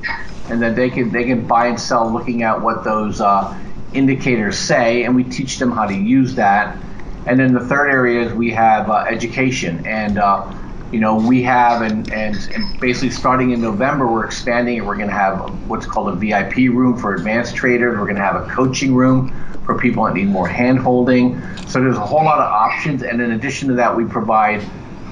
and 0.48 0.62
that 0.62 0.74
they 0.74 0.88
can 0.88 1.12
they 1.12 1.24
can 1.24 1.46
buy 1.46 1.66
and 1.66 1.78
sell 1.78 2.10
looking 2.10 2.42
at 2.42 2.62
what 2.62 2.82
those 2.82 3.20
uh, 3.20 3.54
indicators 3.92 4.58
say, 4.58 5.04
and 5.04 5.14
we 5.14 5.24
teach 5.24 5.58
them 5.58 5.70
how 5.70 5.86
to 5.86 5.94
use 5.94 6.36
that. 6.36 6.78
And 7.26 7.38
then 7.38 7.54
the 7.54 7.60
third 7.60 7.90
area 7.90 8.26
is 8.26 8.32
we 8.32 8.50
have 8.50 8.90
uh, 8.90 9.04
education 9.08 9.86
and 9.86 10.18
uh, 10.18 10.52
you 10.94 11.00
know, 11.00 11.16
we 11.16 11.42
have, 11.42 11.82
and, 11.82 12.08
and, 12.12 12.36
and, 12.54 12.80
basically 12.80 13.10
starting 13.10 13.50
in 13.50 13.60
November, 13.60 14.06
we're 14.06 14.24
expanding 14.24 14.78
and 14.78 14.86
we're 14.86 14.94
going 14.94 15.08
to 15.08 15.14
have 15.14 15.68
what's 15.68 15.86
called 15.86 16.08
a 16.08 16.14
VIP 16.14 16.72
room 16.72 16.96
for 16.96 17.16
advanced 17.16 17.56
traders. 17.56 17.98
We're 17.98 18.04
going 18.04 18.14
to 18.14 18.22
have 18.22 18.36
a 18.36 18.48
coaching 18.48 18.94
room 18.94 19.32
for 19.64 19.76
people 19.76 20.04
that 20.04 20.14
need 20.14 20.28
more 20.28 20.46
hand 20.46 20.78
holding. 20.78 21.42
So 21.66 21.80
there's 21.80 21.96
a 21.96 22.00
whole 22.06 22.24
lot 22.24 22.38
of 22.38 22.44
options. 22.44 23.02
And 23.02 23.20
in 23.20 23.32
addition 23.32 23.66
to 23.70 23.74
that, 23.74 23.96
we 23.96 24.04
provide, 24.04 24.62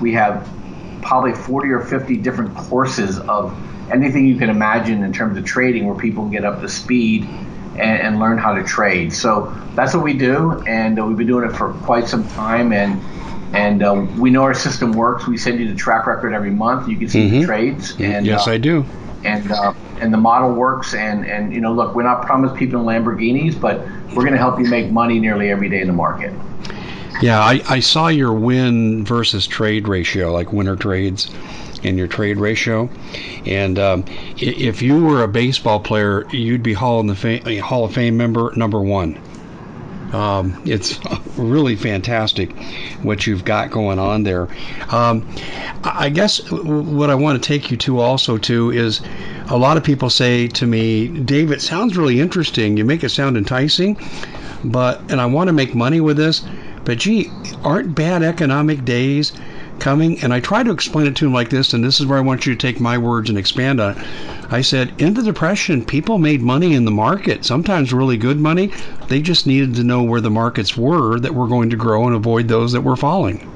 we 0.01 0.13
have 0.13 0.49
probably 1.01 1.35
40 1.35 1.71
or 1.71 1.81
50 1.81 2.17
different 2.19 2.55
courses 2.55 3.19
of 3.19 3.53
anything 3.91 4.25
you 4.25 4.37
can 4.37 4.51
imagine 4.51 5.03
in 5.03 5.13
terms 5.13 5.37
of 5.37 5.45
trading 5.45 5.87
where 5.87 5.97
people 5.97 6.29
get 6.29 6.45
up 6.45 6.61
to 6.61 6.69
speed 6.69 7.27
and, 7.73 8.01
and 8.03 8.19
learn 8.19 8.39
how 8.39 8.55
to 8.55 8.63
trade. 8.63 9.13
So 9.13 9.53
that's 9.75 9.95
what 9.95 10.03
we 10.03 10.15
do. 10.15 10.63
And 10.67 10.99
uh, 10.99 11.05
we've 11.05 11.17
been 11.17 11.27
doing 11.27 11.49
it 11.49 11.57
for 11.57 11.73
quite 11.85 12.09
some 12.09 12.27
time. 12.29 12.73
And 12.73 13.01
and 13.55 13.83
uh, 13.83 14.07
we 14.19 14.31
know 14.31 14.43
our 14.43 14.55
system 14.55 14.93
works. 14.93 15.27
We 15.27 15.37
send 15.37 15.61
you 15.61 15.69
the 15.69 15.75
track 15.75 16.07
record 16.07 16.33
every 16.33 16.51
month. 16.51 16.89
You 16.89 16.97
can 16.97 17.09
see 17.09 17.29
mm-hmm. 17.29 17.41
the 17.41 17.47
trades. 17.47 17.95
And, 18.01 18.25
yes, 18.25 18.47
uh, 18.47 18.53
I 18.53 18.59
do. 18.59 18.85
And 19.25 19.51
uh, 19.53 19.75
and 20.01 20.13
the 20.13 20.19
model 20.19 20.53
works. 20.53 20.95
And 20.95 21.27
and 21.27 21.53
you 21.53 21.61
know, 21.61 21.73
look, 21.73 21.95
we're 21.95 22.03
not 22.03 22.25
promised 22.25 22.55
people 22.57 22.81
in 22.81 22.87
Lamborghinis, 22.87 23.61
but 23.61 23.81
we're 24.15 24.23
going 24.23 24.33
to 24.33 24.39
help 24.39 24.59
you 24.59 24.67
make 24.67 24.91
money 24.91 25.19
nearly 25.19 25.51
every 25.51 25.69
day 25.69 25.81
in 25.81 25.87
the 25.87 25.93
market. 25.93 26.33
Yeah, 27.21 27.41
I, 27.41 27.63
I 27.69 27.81
saw 27.81 28.09
your 28.09 28.33
win 28.33 29.05
versus 29.05 29.47
trade 29.47 29.87
ratio, 29.87 30.33
like 30.33 30.53
winner 30.53 30.75
trades, 30.75 31.31
and 31.85 31.99
your 31.99 32.07
trade 32.07 32.39
ratio. 32.39 32.89
And 33.47 33.79
um, 33.79 34.05
if 34.37 34.83
you 34.83 35.05
were 35.05 35.23
a 35.23 35.29
baseball 35.29 35.81
player, 35.81 36.27
you'd 36.31 36.63
be 36.63 36.73
Hall, 36.73 37.01
in 37.01 37.07
the 37.07 37.15
Fame, 37.15 37.59
Hall 37.61 37.85
of 37.85 37.95
Fame 37.95 38.17
member 38.17 38.53
number 38.57 38.81
one. 38.81 39.21
Um, 40.13 40.63
it's 40.67 41.01
really 41.39 41.75
fantastic 41.75 42.53
what 43.03 43.27
you've 43.27 43.45
got 43.45 43.71
going 43.71 43.99
on 43.99 44.23
there. 44.23 44.49
Um, 44.91 45.27
I 45.83 46.11
guess 46.11 46.51
what 46.51 47.11
I 47.11 47.15
want 47.15 47.43
to 47.43 47.47
take 47.47 47.71
you 47.71 47.77
to 47.79 47.99
also 48.01 48.37
too 48.37 48.71
is 48.71 49.01
a 49.49 49.57
lot 49.57 49.77
of 49.77 49.85
people 49.85 50.11
say 50.11 50.49
to 50.49 50.67
me, 50.67 51.09
Dave, 51.09 51.51
it 51.51 51.63
sounds 51.63 51.97
really 51.97 52.21
interesting. 52.21 52.77
You 52.77 52.85
make 52.85 53.03
it 53.03 53.09
sound 53.09 53.37
enticing, 53.37 53.97
but 54.65 55.01
and 55.11 55.21
I 55.21 55.27
want 55.27 55.49
to 55.49 55.53
make 55.53 55.75
money 55.75 56.01
with 56.01 56.19
this, 56.19 56.45
but 56.85 56.99
gee, 56.99 57.31
aren't 57.65 57.95
bad 57.95 58.23
economic 58.23 58.85
days 58.85 59.33
coming? 59.83 60.21
And 60.23 60.33
I 60.33 60.41
try 60.41 60.63
to 60.63 60.71
explain 60.71 61.07
it 61.07 61.17
to 61.17 61.27
him 61.27 61.35
like 61.35 61.51
this, 61.51 61.75
and 61.75 61.85
this 61.85 62.01
is 62.01 62.07
where 62.07 62.17
I 62.17 62.23
want 62.23 62.47
you 62.47 62.55
to 62.55 62.59
take 62.59 62.81
my 62.81 62.97
words 62.97 63.29
and 63.29 63.37
expand 63.37 63.81
on 63.81 63.99
it. 63.99 64.07
I 64.51 64.63
said, 64.63 64.95
in 65.01 65.15
the 65.15 65.23
Depression, 65.23 65.85
people 65.85 66.19
made 66.19 66.41
money 66.41 66.75
in 66.75 66.85
the 66.85 66.91
market, 66.91 67.45
sometimes 67.45 67.93
really 67.93 68.17
good 68.17 68.39
money. 68.39 68.71
They 69.09 69.21
just 69.21 69.47
needed 69.47 69.75
to 69.75 69.85
know 69.85 70.03
where 70.03 70.21
the 70.21 70.31
markets 70.31 70.77
were 70.77 71.19
that 71.21 71.35
were 71.35 71.49
going 71.49 71.71
to 71.71 71.77
grow 71.77 72.07
and 72.07 72.15
avoid 72.15 72.49
those 72.49 72.73
that 72.73 72.83
were 72.83 72.97
falling. 72.97 73.49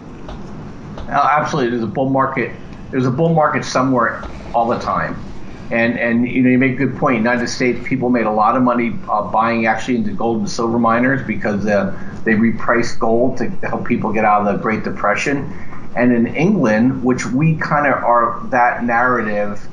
absolutely. 1.08 1.70
There's 1.70 1.84
a 1.84 1.86
bull 1.86 2.10
market. 2.10 2.52
There's 2.90 3.06
a 3.06 3.10
bull 3.10 3.32
market 3.32 3.64
somewhere 3.64 4.24
all 4.52 4.66
the 4.66 4.78
time. 4.78 5.22
And, 5.70 5.98
and 5.98 6.28
you 6.28 6.42
know 6.42 6.50
you 6.50 6.58
make 6.58 6.74
a 6.74 6.86
good 6.86 6.96
point. 6.96 7.18
United 7.18 7.48
States 7.48 7.86
people 7.86 8.08
made 8.08 8.26
a 8.26 8.30
lot 8.30 8.56
of 8.56 8.62
money 8.62 8.96
uh, 9.08 9.22
buying 9.30 9.66
actually 9.66 9.96
into 9.96 10.12
gold 10.12 10.38
and 10.38 10.50
silver 10.50 10.78
miners 10.78 11.26
because 11.26 11.66
uh, 11.66 11.96
they 12.24 12.34
repriced 12.34 12.98
gold 13.00 13.38
to 13.38 13.48
help 13.66 13.84
people 13.84 14.12
get 14.12 14.24
out 14.24 14.46
of 14.46 14.56
the 14.56 14.62
Great 14.62 14.84
Depression. 14.84 15.52
And 15.96 16.12
in 16.12 16.34
England, 16.34 17.02
which 17.02 17.24
we 17.26 17.56
kind 17.56 17.86
of 17.86 18.02
are 18.04 18.42
that 18.50 18.84
narrative 18.84 19.66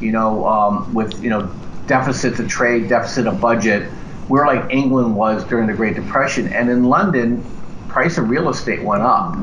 you 0.00 0.12
know, 0.12 0.46
um, 0.46 0.94
with 0.94 1.22
you 1.22 1.30
know 1.30 1.50
deficit 1.86 2.38
of 2.38 2.48
trade, 2.48 2.88
deficit 2.88 3.26
of 3.26 3.40
budget. 3.40 3.90
We're 4.28 4.46
like 4.46 4.70
England 4.70 5.16
was 5.16 5.44
during 5.44 5.66
the 5.66 5.72
Great 5.72 5.94
Depression, 5.94 6.48
and 6.52 6.70
in 6.70 6.84
London, 6.84 7.44
price 7.88 8.18
of 8.18 8.28
real 8.28 8.48
estate 8.48 8.82
went 8.82 9.02
up. 9.02 9.36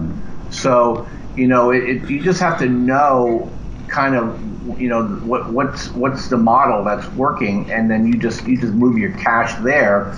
So 0.52 1.08
you 1.36 1.48
know, 1.48 1.72
it, 1.72 1.84
it, 1.84 2.10
you 2.10 2.22
just 2.22 2.40
have 2.40 2.60
to 2.60 2.68
know 2.68 3.52
kind 3.88 4.16
of 4.16 4.80
you 4.80 4.90
know 4.90 5.06
what 5.08 5.52
what's 5.52 5.90
what's 5.92 6.30
the 6.30 6.38
model 6.38 6.84
that's 6.84 7.08
working, 7.14 7.70
and 7.72 7.90
then 7.90 8.08
you 8.08 8.18
just 8.18 8.48
you 8.48 8.60
just 8.60 8.74
move 8.74 8.98
your 8.98 9.12
cash 9.18 9.54
there. 9.64 10.14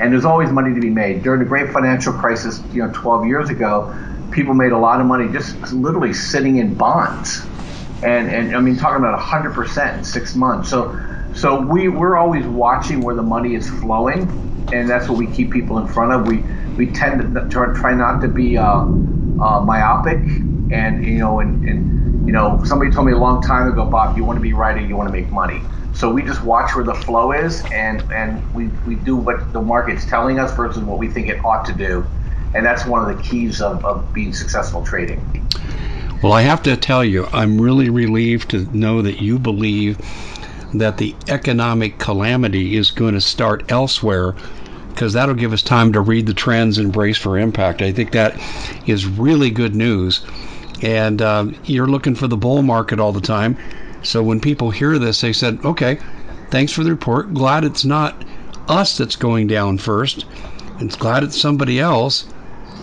And 0.00 0.10
there's 0.10 0.24
always 0.24 0.50
money 0.50 0.74
to 0.74 0.80
be 0.80 0.88
made. 0.88 1.22
During 1.22 1.40
the 1.40 1.46
great 1.46 1.72
financial 1.74 2.14
crisis, 2.14 2.62
you 2.72 2.82
know, 2.82 2.90
12 2.94 3.26
years 3.26 3.50
ago, 3.50 3.94
people 4.30 4.54
made 4.54 4.72
a 4.72 4.78
lot 4.78 5.00
of 5.00 5.06
money 5.06 5.28
just 5.32 5.72
literally 5.72 6.14
sitting 6.14 6.56
in 6.56 6.76
bonds 6.76 7.46
and 8.02 8.28
and 8.30 8.56
I 8.56 8.60
mean 8.60 8.76
talking 8.76 8.98
about 8.98 9.14
100 9.14 9.54
percent 9.54 9.98
in 9.98 10.04
six 10.04 10.34
months. 10.34 10.70
So 10.70 10.96
so 11.32 11.60
we 11.66 11.88
we're 11.88 12.16
always 12.16 12.46
watching 12.46 13.02
where 13.02 13.14
the 13.14 13.22
money 13.22 13.54
is 13.54 13.68
flowing, 13.68 14.36
and 14.72 14.88
that's 14.90 15.08
what 15.08 15.18
we 15.18 15.30
keep 15.30 15.52
people 15.52 15.78
in 15.78 15.86
front 15.86 16.12
of. 16.12 16.26
We 16.26 16.46
we 16.76 16.92
tend 16.92 17.34
to 17.34 17.72
try 17.74 17.94
not 17.94 18.22
to 18.22 18.28
be 18.28 18.56
uh, 18.58 18.86
uh, 19.38 19.60
myopic, 19.60 20.28
and 20.70 21.04
you 21.04 21.18
know, 21.18 21.40
and, 21.40 21.62
and 21.64 21.86
you 22.26 22.32
know, 22.32 22.60
somebody 22.64 22.90
told 22.90 23.06
me 23.06 23.12
a 23.12 23.18
long 23.18 23.42
time 23.42 23.68
ago, 23.68 23.86
Bob, 23.90 24.16
you 24.16 24.24
want 24.24 24.36
to 24.38 24.42
be 24.42 24.52
right 24.52 24.76
or 24.76 24.80
you 24.80 24.96
want 24.96 25.08
to 25.08 25.12
make 25.12 25.30
money. 25.32 25.66
So 25.92 26.12
we 26.12 26.22
just 26.22 26.42
watch 26.44 26.74
where 26.74 26.84
the 26.84 26.94
flow 26.94 27.32
is, 27.32 27.66
and 27.72 28.04
and 28.14 28.44
we, 28.52 28.70
we 28.84 28.96
do 28.96 29.16
what 29.16 29.52
the 29.52 29.60
market's 29.62 30.06
telling 30.06 30.38
us 30.38 30.54
versus 30.54 30.82
what 30.82 30.98
we 30.98 31.10
think 31.10 31.28
it 31.28 31.40
ought 31.44 31.64
to 31.66 31.74
do, 31.74 32.08
and 32.54 32.64
that's 32.64 32.86
one 32.86 33.08
of 33.08 33.16
the 33.16 33.22
keys 33.22 33.60
of, 33.60 33.84
of 33.84 34.12
being 34.12 34.32
successful 34.32 34.84
trading. 34.84 35.48
Well, 36.22 36.32
I 36.32 36.42
have 36.42 36.62
to 36.64 36.76
tell 36.76 37.04
you, 37.04 37.26
I'm 37.32 37.60
really 37.60 37.88
relieved 37.88 38.50
to 38.50 38.64
know 38.76 39.02
that 39.02 39.22
you 39.22 39.38
believe 39.38 39.98
that 40.74 40.98
the 40.98 41.14
economic 41.28 41.98
calamity 41.98 42.76
is 42.76 42.90
going 42.90 43.14
to 43.14 43.20
start 43.20 43.70
elsewhere 43.72 44.34
because 44.90 45.14
that'll 45.14 45.34
give 45.34 45.52
us 45.52 45.62
time 45.62 45.92
to 45.94 46.00
read 46.00 46.26
the 46.26 46.34
trends 46.34 46.78
and 46.78 46.92
brace 46.92 47.16
for 47.16 47.38
impact. 47.38 47.80
I 47.80 47.92
think 47.92 48.12
that 48.12 48.38
is 48.86 49.06
really 49.06 49.50
good 49.50 49.74
news. 49.74 50.20
And 50.82 51.22
uh, 51.22 51.46
you're 51.64 51.86
looking 51.86 52.14
for 52.14 52.26
the 52.26 52.36
bull 52.36 52.62
market 52.62 53.00
all 53.00 53.12
the 53.12 53.20
time. 53.20 53.56
So 54.02 54.22
when 54.22 54.40
people 54.40 54.70
hear 54.70 54.98
this, 54.98 55.20
they 55.20 55.32
said, 55.32 55.58
okay, 55.64 55.98
thanks 56.50 56.72
for 56.72 56.84
the 56.84 56.90
report. 56.90 57.32
Glad 57.32 57.64
it's 57.64 57.84
not 57.84 58.24
us 58.68 58.98
that's 58.98 59.16
going 59.16 59.46
down 59.46 59.78
first. 59.78 60.26
It's 60.80 60.96
glad 60.96 61.22
it's 61.22 61.40
somebody 61.40 61.80
else. 61.80 62.26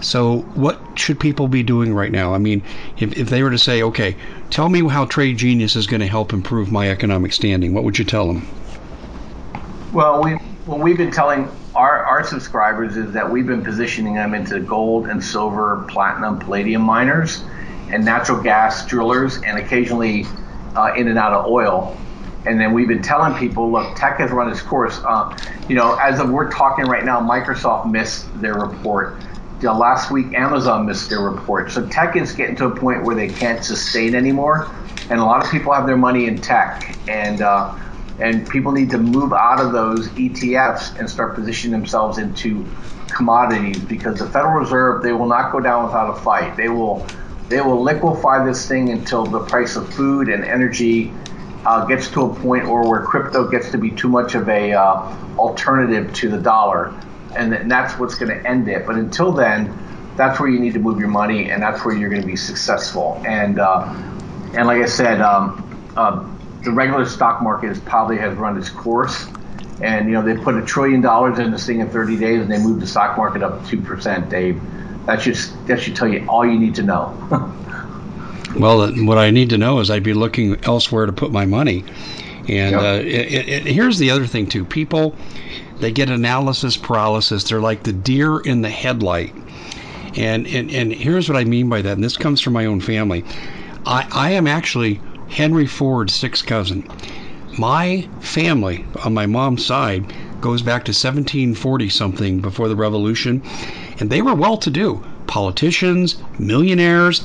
So, 0.02 0.40
what 0.56 0.80
should 0.96 1.20
people 1.20 1.48
be 1.48 1.64
doing 1.64 1.94
right 1.94 2.12
now? 2.12 2.34
I 2.34 2.38
mean, 2.38 2.62
if, 2.98 3.18
if 3.18 3.30
they 3.30 3.44
were 3.44 3.52
to 3.52 3.58
say, 3.58 3.82
okay, 3.84 4.16
tell 4.50 4.70
me 4.70 4.88
how 4.88 5.06
Trade 5.06 5.38
Genius 5.38 5.76
is 5.76 5.88
going 5.88 6.02
to 6.02 6.08
help 6.08 6.34
improve 6.34 6.72
my 6.72 6.90
economic 6.90 7.34
standing, 7.34 7.74
what 7.74 7.84
would 7.84 7.98
you 7.98 8.06
tell 8.06 8.28
them? 8.28 8.48
Well, 9.94 10.24
we 10.24 10.34
what 10.66 10.80
we've 10.80 10.98
been 10.98 11.12
telling 11.12 11.50
our, 11.76 12.04
our 12.04 12.24
subscribers 12.24 12.98
is 12.98 13.14
that 13.14 13.30
we've 13.30 13.48
been 13.48 13.64
positioning 13.64 14.16
them 14.16 14.34
into 14.34 14.60
gold 14.60 15.08
and 15.08 15.24
silver, 15.24 15.86
platinum, 15.88 16.40
palladium 16.40 16.82
miners, 16.82 17.44
and 17.90 18.04
natural 18.04 18.42
gas 18.42 18.86
drillers, 18.86 19.42
and 19.44 19.58
occasionally 19.58 20.26
uh, 20.76 20.94
in 20.96 21.08
and 21.08 21.18
out 21.18 21.34
of 21.34 21.46
oil. 21.46 21.96
And 22.46 22.60
then 22.60 22.74
we've 22.74 22.88
been 22.88 23.02
telling 23.02 23.38
people, 23.38 23.72
look, 23.72 23.96
tech 23.96 24.18
has 24.18 24.32
run 24.32 24.50
its 24.50 24.62
course. 24.62 25.00
Uh, 25.06 25.38
you 25.70 25.76
know, 25.76 25.96
as 26.02 26.20
of 26.20 26.30
we're 26.30 26.52
talking 26.52 26.86
right 26.86 27.06
now, 27.06 27.20
Microsoft 27.20 27.90
missed 27.90 28.26
their 28.42 28.56
report 28.56 29.22
last 29.62 30.12
week 30.12 30.34
Amazon 30.34 30.86
missed 30.86 31.10
their 31.10 31.22
report. 31.22 31.72
So 31.72 31.88
tech 31.88 32.16
is 32.16 32.34
getting 32.34 32.56
to 32.58 32.66
a 32.66 32.76
point 32.76 33.04
where 33.04 33.16
they 33.16 33.28
can't 33.28 33.64
sustain 33.64 34.16
anymore, 34.16 34.70
and 35.10 35.20
a 35.20 35.24
lot 35.24 35.44
of 35.44 35.52
people 35.52 35.74
have 35.74 35.88
their 35.88 35.98
money 35.98 36.28
in 36.28 36.40
tech, 36.40 36.98
and 37.08 37.42
uh, 37.42 37.78
and 38.20 38.48
people 38.50 38.72
need 38.72 38.90
to 38.92 38.98
move 38.98 39.34
out 39.34 39.60
of 39.60 39.72
those 39.72 40.10
ETFs 40.10 40.98
and 41.00 41.10
start 41.10 41.36
positioning 41.36 41.72
themselves 41.72 42.18
into 42.18 42.66
commodities 43.16 43.80
because 43.80 44.20
the 44.20 44.28
Federal 44.30 44.60
Reserve 44.60 45.04
they 45.04 45.14
will 45.14 45.28
not 45.28 45.52
go 45.52 45.60
down 45.60 45.86
without 45.86 46.10
a 46.16 46.22
fight. 46.22 46.56
They 46.56 46.70
will 46.70 47.06
they 47.50 47.62
will 47.62 47.82
liquefy 47.82 48.46
this 48.46 48.68
thing 48.68 48.90
until 48.90 49.26
the 49.26 49.40
price 49.40 49.76
of 49.76 49.92
food 49.94 50.30
and 50.30 50.44
energy 50.44 51.14
uh, 51.66 51.86
gets 51.86 52.10
to 52.12 52.24
a 52.24 52.36
point 52.36 52.66
or 52.66 52.88
where 52.88 53.02
crypto 53.02 53.48
gets 53.50 53.72
to 53.72 53.78
be 53.78 53.92
too 53.92 54.10
much 54.10 54.36
of 54.36 54.48
a 54.50 54.74
uh, 54.74 55.16
alternative 55.38 56.14
to 56.14 56.30
the 56.30 56.38
dollar 56.38 56.94
and 57.36 57.70
that's 57.70 57.98
what's 58.00 58.16
going 58.16 58.30
to 58.30 58.48
end 58.48 58.68
it. 58.68 58.86
But 58.86 58.96
until 58.96 59.32
then, 59.32 59.76
that's 60.16 60.40
where 60.40 60.50
you 60.50 60.60
need 60.60 60.74
to 60.74 60.80
move 60.80 61.00
your 61.00 61.10
money, 61.10 61.52
and 61.52 61.62
that's 61.62 61.86
where 61.86 61.96
you're 61.96 62.10
going 62.10 62.22
to 62.22 62.28
be 62.28 62.36
successful. 62.36 63.22
And 63.26 63.60
uh, 63.60 63.94
and 64.56 64.68
like 64.68 64.82
I 64.82 64.88
said, 64.88 65.22
um, 65.22 65.64
uh, 65.96 66.28
the 66.64 66.72
regular 66.72 67.06
stock 67.06 67.42
market 67.42 67.72
is 67.72 67.80
probably 67.80 68.18
has 68.18 68.36
run 68.36 68.58
its 68.58 68.70
course. 68.70 69.28
And 69.80 70.08
you 70.08 70.14
know 70.14 70.24
they 70.24 70.36
put 70.36 70.56
a 70.56 70.66
trillion 70.66 71.02
dollars 71.02 71.38
in 71.38 71.52
this 71.52 71.68
thing 71.68 71.82
in 71.82 71.90
30 71.90 72.18
days, 72.18 72.42
and 72.42 72.52
they 72.52 72.58
moved 72.58 72.82
the 72.82 72.88
stock 72.88 73.16
market 73.16 73.44
up 73.44 73.66
two 73.68 73.80
percent. 73.80 74.28
Dave, 74.30 74.60
that 75.06 75.22
should 75.22 75.36
that 75.68 75.80
should 75.80 75.96
tell 75.96 76.08
you 76.08 76.26
all 76.28 76.46
you 76.46 76.58
need 76.58 76.74
to 76.76 76.84
know. 76.84 77.14
well, 78.60 78.92
what 79.06 79.20
I 79.20 79.30
need 79.30 79.52
to 79.52 79.58
know 79.58 79.80
is 79.80 79.92
I'd 79.92 80.02
be 80.02 80.16
looking 80.16 80.64
elsewhere 80.66 81.06
to 81.06 81.14
put 81.14 81.32
my 81.32 81.46
money. 81.46 81.86
And 82.50 82.72
yep. 82.72 82.82
uh, 82.82 83.06
it, 83.06 83.50
it, 83.50 83.66
here's 83.66 84.00
the 84.00 84.10
other 84.10 84.26
thing 84.26 84.48
too: 84.48 84.66
people 84.66 85.16
they 85.80 85.92
get 85.92 86.10
analysis 86.10 86.78
paralysis. 86.78 87.44
They're 87.44 87.62
like 87.62 87.84
the 87.84 87.94
deer 87.94 88.40
in 88.40 88.62
the 88.62 88.70
headlight. 88.70 89.34
And, 90.16 90.48
and, 90.48 90.72
and 90.72 90.92
here's 90.92 91.30
what 91.30 91.38
I 91.38 91.44
mean 91.44 91.70
by 91.70 91.82
that, 91.84 91.94
and 91.94 92.04
this 92.04 92.18
comes 92.18 92.42
from 92.42 92.54
my 92.54 92.66
own 92.66 92.82
family. 92.82 93.24
I, 93.86 94.08
I 94.12 94.32
am 94.32 94.48
actually 94.48 95.00
Henry 95.30 95.68
Ford's 95.68 96.14
sixth 96.14 96.46
cousin. 96.46 96.88
My 97.58 98.08
family 98.20 98.86
on 99.04 99.14
my 99.14 99.26
mom's 99.26 99.66
side 99.66 100.12
goes 100.42 100.62
back 100.62 100.86
to 100.86 100.92
1740 100.92 101.90
something 101.90 102.40
before 102.40 102.68
the 102.68 102.76
revolution, 102.76 103.44
and 104.00 104.10
they 104.10 104.22
were 104.22 104.36
well 104.36 104.58
to 104.58 104.70
do 104.70 105.04
politicians, 105.28 106.18
millionaires, 106.40 107.24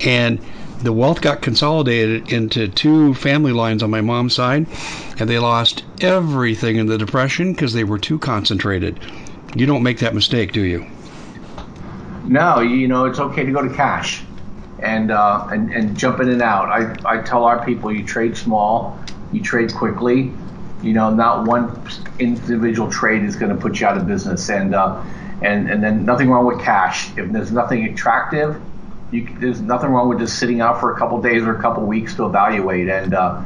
and 0.00 0.40
the 0.82 0.92
wealth 0.92 1.20
got 1.20 1.42
consolidated 1.42 2.32
into 2.32 2.68
two 2.68 3.14
family 3.14 3.52
lines 3.52 3.82
on 3.82 3.90
my 3.90 4.00
mom's 4.00 4.34
side, 4.34 4.66
and 5.18 5.28
they 5.28 5.38
lost 5.38 5.84
everything 6.00 6.76
in 6.76 6.86
the 6.86 6.98
Depression 6.98 7.52
because 7.52 7.72
they 7.72 7.84
were 7.84 7.98
too 7.98 8.18
concentrated. 8.18 9.00
You 9.54 9.66
don't 9.66 9.82
make 9.82 10.00
that 10.00 10.14
mistake, 10.14 10.52
do 10.52 10.60
you? 10.60 10.86
No, 12.24 12.60
you 12.60 12.88
know, 12.88 13.06
it's 13.06 13.18
okay 13.18 13.44
to 13.44 13.52
go 13.52 13.62
to 13.62 13.74
cash 13.74 14.22
and, 14.80 15.10
uh, 15.10 15.48
and, 15.50 15.72
and 15.72 15.96
jump 15.96 16.20
in 16.20 16.28
and 16.28 16.42
out. 16.42 16.68
I, 16.68 17.18
I 17.18 17.22
tell 17.22 17.44
our 17.44 17.64
people 17.64 17.92
you 17.92 18.04
trade 18.04 18.36
small, 18.36 18.98
you 19.32 19.40
trade 19.40 19.72
quickly. 19.72 20.32
You 20.82 20.92
know, 20.92 21.10
not 21.10 21.46
one 21.46 21.82
individual 22.18 22.90
trade 22.90 23.22
is 23.22 23.34
going 23.34 23.54
to 23.54 23.60
put 23.60 23.80
you 23.80 23.86
out 23.86 23.96
of 23.96 24.06
business. 24.06 24.50
And, 24.50 24.74
uh, 24.74 25.02
and, 25.40 25.70
and 25.70 25.82
then 25.82 26.04
nothing 26.04 26.28
wrong 26.28 26.46
with 26.46 26.60
cash. 26.60 27.16
If 27.16 27.32
there's 27.32 27.50
nothing 27.52 27.84
attractive, 27.84 28.60
you, 29.10 29.28
there's 29.38 29.60
nothing 29.60 29.90
wrong 29.90 30.08
with 30.08 30.18
just 30.18 30.38
sitting 30.38 30.60
out 30.60 30.80
for 30.80 30.94
a 30.94 30.98
couple 30.98 31.20
days 31.20 31.42
or 31.42 31.56
a 31.56 31.60
couple 31.60 31.84
weeks 31.84 32.14
to 32.16 32.26
evaluate. 32.26 32.88
And 32.88 33.14
uh, 33.14 33.40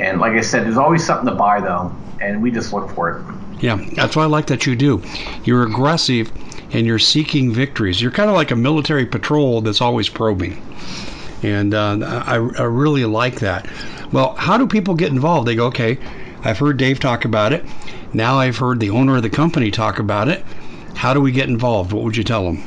and 0.00 0.20
like 0.20 0.32
I 0.32 0.40
said, 0.40 0.64
there's 0.64 0.76
always 0.76 1.04
something 1.04 1.28
to 1.28 1.34
buy 1.34 1.60
though, 1.60 1.94
and 2.20 2.42
we 2.42 2.50
just 2.50 2.72
look 2.72 2.90
for 2.90 3.10
it. 3.10 3.62
Yeah, 3.62 3.76
that's 3.94 4.16
what 4.16 4.24
I 4.24 4.26
like 4.26 4.46
that 4.48 4.66
you 4.66 4.76
do. 4.76 5.02
You're 5.44 5.62
aggressive 5.62 6.30
and 6.72 6.86
you're 6.86 6.98
seeking 6.98 7.52
victories. 7.52 8.00
You're 8.02 8.10
kind 8.10 8.28
of 8.28 8.36
like 8.36 8.50
a 8.50 8.56
military 8.56 9.06
patrol 9.06 9.62
that's 9.62 9.80
always 9.80 10.08
probing. 10.08 10.60
And 11.42 11.72
uh, 11.72 11.98
I, 12.26 12.34
I 12.34 12.64
really 12.64 13.04
like 13.04 13.40
that. 13.40 13.68
Well, 14.12 14.34
how 14.34 14.58
do 14.58 14.66
people 14.66 14.94
get 14.94 15.10
involved? 15.10 15.48
They 15.48 15.54
go, 15.54 15.66
okay, 15.66 15.98
I've 16.42 16.58
heard 16.58 16.76
Dave 16.76 17.00
talk 17.00 17.24
about 17.24 17.52
it. 17.52 17.64
Now 18.12 18.38
I've 18.38 18.58
heard 18.58 18.80
the 18.80 18.90
owner 18.90 19.16
of 19.16 19.22
the 19.22 19.30
company 19.30 19.70
talk 19.70 19.98
about 19.98 20.28
it. 20.28 20.44
How 20.94 21.14
do 21.14 21.20
we 21.20 21.32
get 21.32 21.48
involved? 21.48 21.92
What 21.92 22.04
would 22.04 22.16
you 22.16 22.24
tell 22.24 22.44
them? 22.44 22.62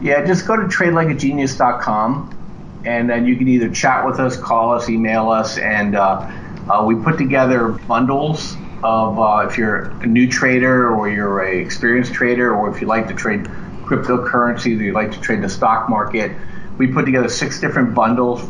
Yeah, 0.00 0.24
just 0.24 0.46
go 0.46 0.56
to 0.56 0.62
tradelikeagenius.com 0.62 2.34
and 2.84 3.10
then 3.10 3.26
you 3.26 3.36
can 3.36 3.48
either 3.48 3.68
chat 3.68 4.06
with 4.06 4.20
us, 4.20 4.36
call 4.36 4.74
us, 4.74 4.88
email 4.88 5.30
us, 5.30 5.58
and 5.58 5.96
uh, 5.96 6.30
uh, 6.70 6.84
we 6.86 6.94
put 6.94 7.18
together 7.18 7.68
bundles 7.68 8.56
of 8.82 9.18
uh, 9.18 9.46
if 9.48 9.58
you're 9.58 9.90
a 10.02 10.06
new 10.06 10.28
trader 10.28 10.94
or 10.94 11.08
you're 11.08 11.40
a 11.40 11.56
experienced 11.56 12.14
trader 12.14 12.54
or 12.54 12.70
if 12.74 12.80
you 12.80 12.86
like 12.86 13.08
to 13.08 13.14
trade 13.14 13.44
cryptocurrency 13.88 14.78
or 14.78 14.82
you 14.82 14.92
like 14.92 15.10
to 15.12 15.20
trade 15.20 15.42
the 15.42 15.48
stock 15.48 15.88
market. 15.88 16.30
We 16.76 16.88
put 16.88 17.06
together 17.06 17.28
six 17.28 17.58
different 17.60 17.94
bundles 17.94 18.40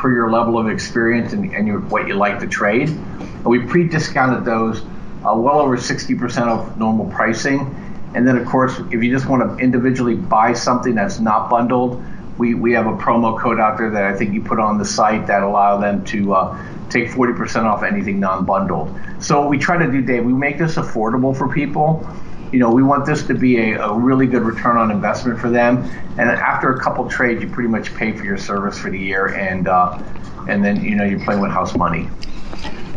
for 0.00 0.14
your 0.14 0.30
level 0.30 0.58
of 0.58 0.68
experience 0.68 1.32
and, 1.32 1.52
and 1.52 1.66
your, 1.66 1.80
what 1.80 2.06
you 2.08 2.14
like 2.14 2.38
to 2.40 2.46
trade. 2.46 2.88
And 2.88 3.44
we 3.44 3.60
pre-discounted 3.66 4.44
those 4.44 4.80
uh, 4.80 5.34
well 5.34 5.60
over 5.60 5.76
60% 5.76 6.48
of 6.48 6.78
normal 6.78 7.06
pricing. 7.10 7.74
And 8.14 8.26
then, 8.26 8.36
of 8.36 8.46
course, 8.46 8.78
if 8.90 9.02
you 9.02 9.10
just 9.10 9.28
want 9.28 9.42
to 9.42 9.62
individually 9.62 10.14
buy 10.14 10.52
something 10.52 10.94
that's 10.94 11.18
not 11.18 11.50
bundled, 11.50 12.02
we, 12.38 12.54
we 12.54 12.72
have 12.72 12.86
a 12.86 12.96
promo 12.96 13.38
code 13.38 13.60
out 13.60 13.78
there 13.78 13.90
that 13.90 14.04
I 14.04 14.16
think 14.16 14.34
you 14.34 14.42
put 14.42 14.58
on 14.58 14.78
the 14.78 14.84
site 14.84 15.26
that 15.26 15.42
allow 15.42 15.78
them 15.78 16.04
to 16.06 16.34
uh, 16.34 16.64
take 16.90 17.08
40% 17.08 17.64
off 17.64 17.82
anything 17.82 18.20
non-bundled. 18.20 18.94
So 19.20 19.46
we 19.46 19.58
try 19.58 19.76
to 19.84 19.90
do, 19.90 20.00
Dave, 20.00 20.24
we 20.24 20.32
make 20.32 20.58
this 20.58 20.76
affordable 20.76 21.36
for 21.36 21.48
people. 21.48 22.06
You 22.52 22.60
know, 22.60 22.70
we 22.70 22.82
want 22.82 23.04
this 23.04 23.26
to 23.26 23.34
be 23.34 23.72
a, 23.72 23.80
a 23.80 23.98
really 23.98 24.26
good 24.26 24.42
return 24.42 24.76
on 24.76 24.90
investment 24.90 25.40
for 25.40 25.50
them. 25.50 25.78
And 26.18 26.30
after 26.30 26.72
a 26.72 26.80
couple 26.80 27.08
trades, 27.08 27.42
you 27.42 27.48
pretty 27.48 27.68
much 27.68 27.94
pay 27.94 28.12
for 28.12 28.24
your 28.24 28.38
service 28.38 28.78
for 28.78 28.90
the 28.90 28.98
year, 28.98 29.34
and 29.34 29.66
uh, 29.66 30.00
and 30.48 30.64
then 30.64 30.84
you 30.84 30.94
know 30.94 31.02
you're 31.02 31.24
playing 31.24 31.40
with 31.40 31.50
house 31.50 31.76
money. 31.76 32.08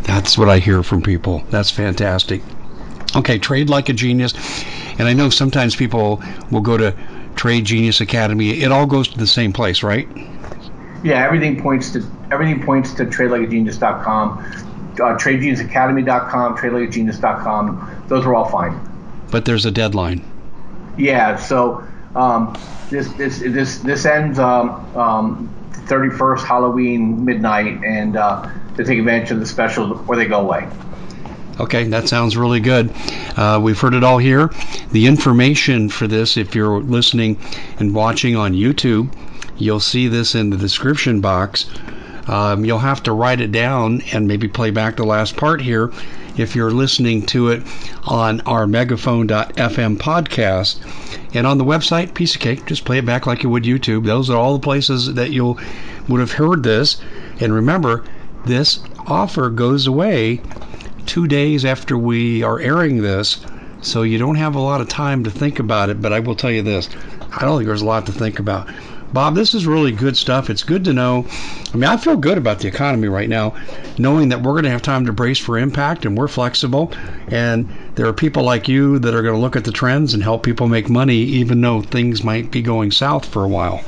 That's 0.02 0.38
what 0.38 0.48
I 0.48 0.60
hear 0.60 0.84
from 0.84 1.02
people. 1.02 1.42
That's 1.50 1.72
fantastic. 1.72 2.40
Okay, 3.16 3.38
trade 3.38 3.68
like 3.68 3.88
a 3.88 3.92
genius. 3.92 4.32
And 4.98 5.08
I 5.08 5.12
know 5.12 5.30
sometimes 5.30 5.76
people 5.76 6.22
will 6.50 6.60
go 6.60 6.76
to 6.76 6.94
Trade 7.36 7.64
Genius 7.64 8.00
Academy. 8.00 8.62
It 8.62 8.72
all 8.72 8.86
goes 8.86 9.08
to 9.08 9.18
the 9.18 9.26
same 9.26 9.52
place, 9.52 9.82
right? 9.82 10.08
Yeah, 11.04 11.24
everything 11.24 11.62
points 11.62 11.92
to 11.92 12.04
everything 12.32 12.64
points 12.64 12.92
to 12.94 13.04
tradelikeagenius.com, 13.04 14.38
uh, 14.38 15.16
tradegeniusacademy.com, 15.16 16.56
tradelikeagenius.com. 16.56 18.04
Those 18.08 18.26
are 18.26 18.34
all 18.34 18.46
fine. 18.50 18.80
But 19.30 19.44
there's 19.44 19.64
a 19.64 19.70
deadline. 19.70 20.24
Yeah, 20.96 21.36
so 21.36 21.84
um, 22.16 22.58
this 22.90 23.08
this 23.12 23.38
this 23.38 23.78
this 23.78 24.04
ends 24.04 24.40
um, 24.40 24.70
um, 24.96 25.54
31st 25.86 26.44
Halloween 26.44 27.24
midnight, 27.24 27.84
and 27.84 28.16
uh, 28.16 28.50
to 28.76 28.84
take 28.84 28.98
advantage 28.98 29.30
of 29.30 29.38
the 29.38 29.46
special 29.46 30.04
or 30.08 30.16
they 30.16 30.26
go 30.26 30.40
away. 30.40 30.68
Okay, 31.60 31.84
that 31.84 32.08
sounds 32.08 32.36
really 32.36 32.60
good. 32.60 32.92
Uh, 33.36 33.58
we've 33.60 33.78
heard 33.78 33.94
it 33.94 34.04
all 34.04 34.18
here. 34.18 34.50
The 34.92 35.06
information 35.06 35.88
for 35.88 36.06
this, 36.06 36.36
if 36.36 36.54
you're 36.54 36.80
listening 36.80 37.36
and 37.80 37.94
watching 37.94 38.36
on 38.36 38.54
YouTube, 38.54 39.12
you'll 39.56 39.80
see 39.80 40.06
this 40.06 40.36
in 40.36 40.50
the 40.50 40.56
description 40.56 41.20
box. 41.20 41.66
Um, 42.28 42.64
you'll 42.64 42.78
have 42.78 43.02
to 43.04 43.12
write 43.12 43.40
it 43.40 43.50
down 43.50 44.02
and 44.12 44.28
maybe 44.28 44.46
play 44.46 44.70
back 44.70 44.96
the 44.96 45.04
last 45.04 45.36
part 45.36 45.60
here 45.60 45.90
if 46.36 46.54
you're 46.54 46.70
listening 46.70 47.26
to 47.26 47.48
it 47.48 47.62
on 48.04 48.40
our 48.42 48.66
megaphone.fm 48.66 49.96
podcast. 49.96 50.78
And 51.34 51.46
on 51.46 51.58
the 51.58 51.64
website, 51.64 52.14
piece 52.14 52.36
of 52.36 52.40
cake, 52.40 52.66
just 52.66 52.84
play 52.84 52.98
it 52.98 53.06
back 53.06 53.26
like 53.26 53.42
you 53.42 53.50
would 53.50 53.64
YouTube. 53.64 54.04
Those 54.04 54.30
are 54.30 54.36
all 54.36 54.52
the 54.52 54.62
places 54.62 55.14
that 55.14 55.30
you 55.30 55.58
would 56.08 56.20
have 56.20 56.32
heard 56.32 56.62
this. 56.62 57.00
And 57.40 57.52
remember, 57.52 58.04
this 58.46 58.78
offer 59.06 59.50
goes 59.50 59.86
away 59.86 60.40
two 61.08 61.26
days 61.26 61.64
after 61.64 61.98
we 61.98 62.44
are 62.44 62.60
airing 62.60 63.02
this, 63.02 63.44
so 63.80 64.02
you 64.02 64.18
don't 64.18 64.36
have 64.36 64.54
a 64.54 64.60
lot 64.60 64.80
of 64.80 64.88
time 64.88 65.24
to 65.24 65.30
think 65.30 65.58
about 65.58 65.88
it. 65.88 66.00
But 66.00 66.12
I 66.12 66.20
will 66.20 66.36
tell 66.36 66.50
you 66.50 66.62
this 66.62 66.88
I 67.32 67.44
don't 67.44 67.58
think 67.58 67.66
there's 67.66 67.82
a 67.82 67.86
lot 67.86 68.06
to 68.06 68.12
think 68.12 68.38
about. 68.38 68.68
Bob, 69.12 69.34
this 69.34 69.54
is 69.54 69.66
really 69.66 69.90
good 69.90 70.18
stuff. 70.18 70.50
It's 70.50 70.62
good 70.62 70.84
to 70.84 70.92
know. 70.92 71.26
I 71.72 71.76
mean, 71.76 71.84
I 71.84 71.96
feel 71.96 72.16
good 72.16 72.36
about 72.36 72.58
the 72.58 72.68
economy 72.68 73.08
right 73.08 73.28
now, 73.28 73.56
knowing 73.96 74.28
that 74.28 74.42
we're 74.42 74.52
going 74.52 74.64
to 74.64 74.70
have 74.70 74.82
time 74.82 75.06
to 75.06 75.14
brace 75.14 75.38
for 75.38 75.56
impact 75.56 76.04
and 76.04 76.16
we're 76.16 76.28
flexible. 76.28 76.92
And 77.28 77.70
there 77.94 78.06
are 78.06 78.12
people 78.12 78.42
like 78.42 78.68
you 78.68 78.98
that 78.98 79.14
are 79.14 79.22
going 79.22 79.34
to 79.34 79.40
look 79.40 79.56
at 79.56 79.64
the 79.64 79.72
trends 79.72 80.12
and 80.12 80.22
help 80.22 80.42
people 80.42 80.68
make 80.68 80.90
money, 80.90 81.16
even 81.16 81.58
though 81.62 81.80
things 81.80 82.22
might 82.22 82.50
be 82.50 82.60
going 82.60 82.90
south 82.90 83.24
for 83.24 83.44
a 83.44 83.48
while. 83.48 83.82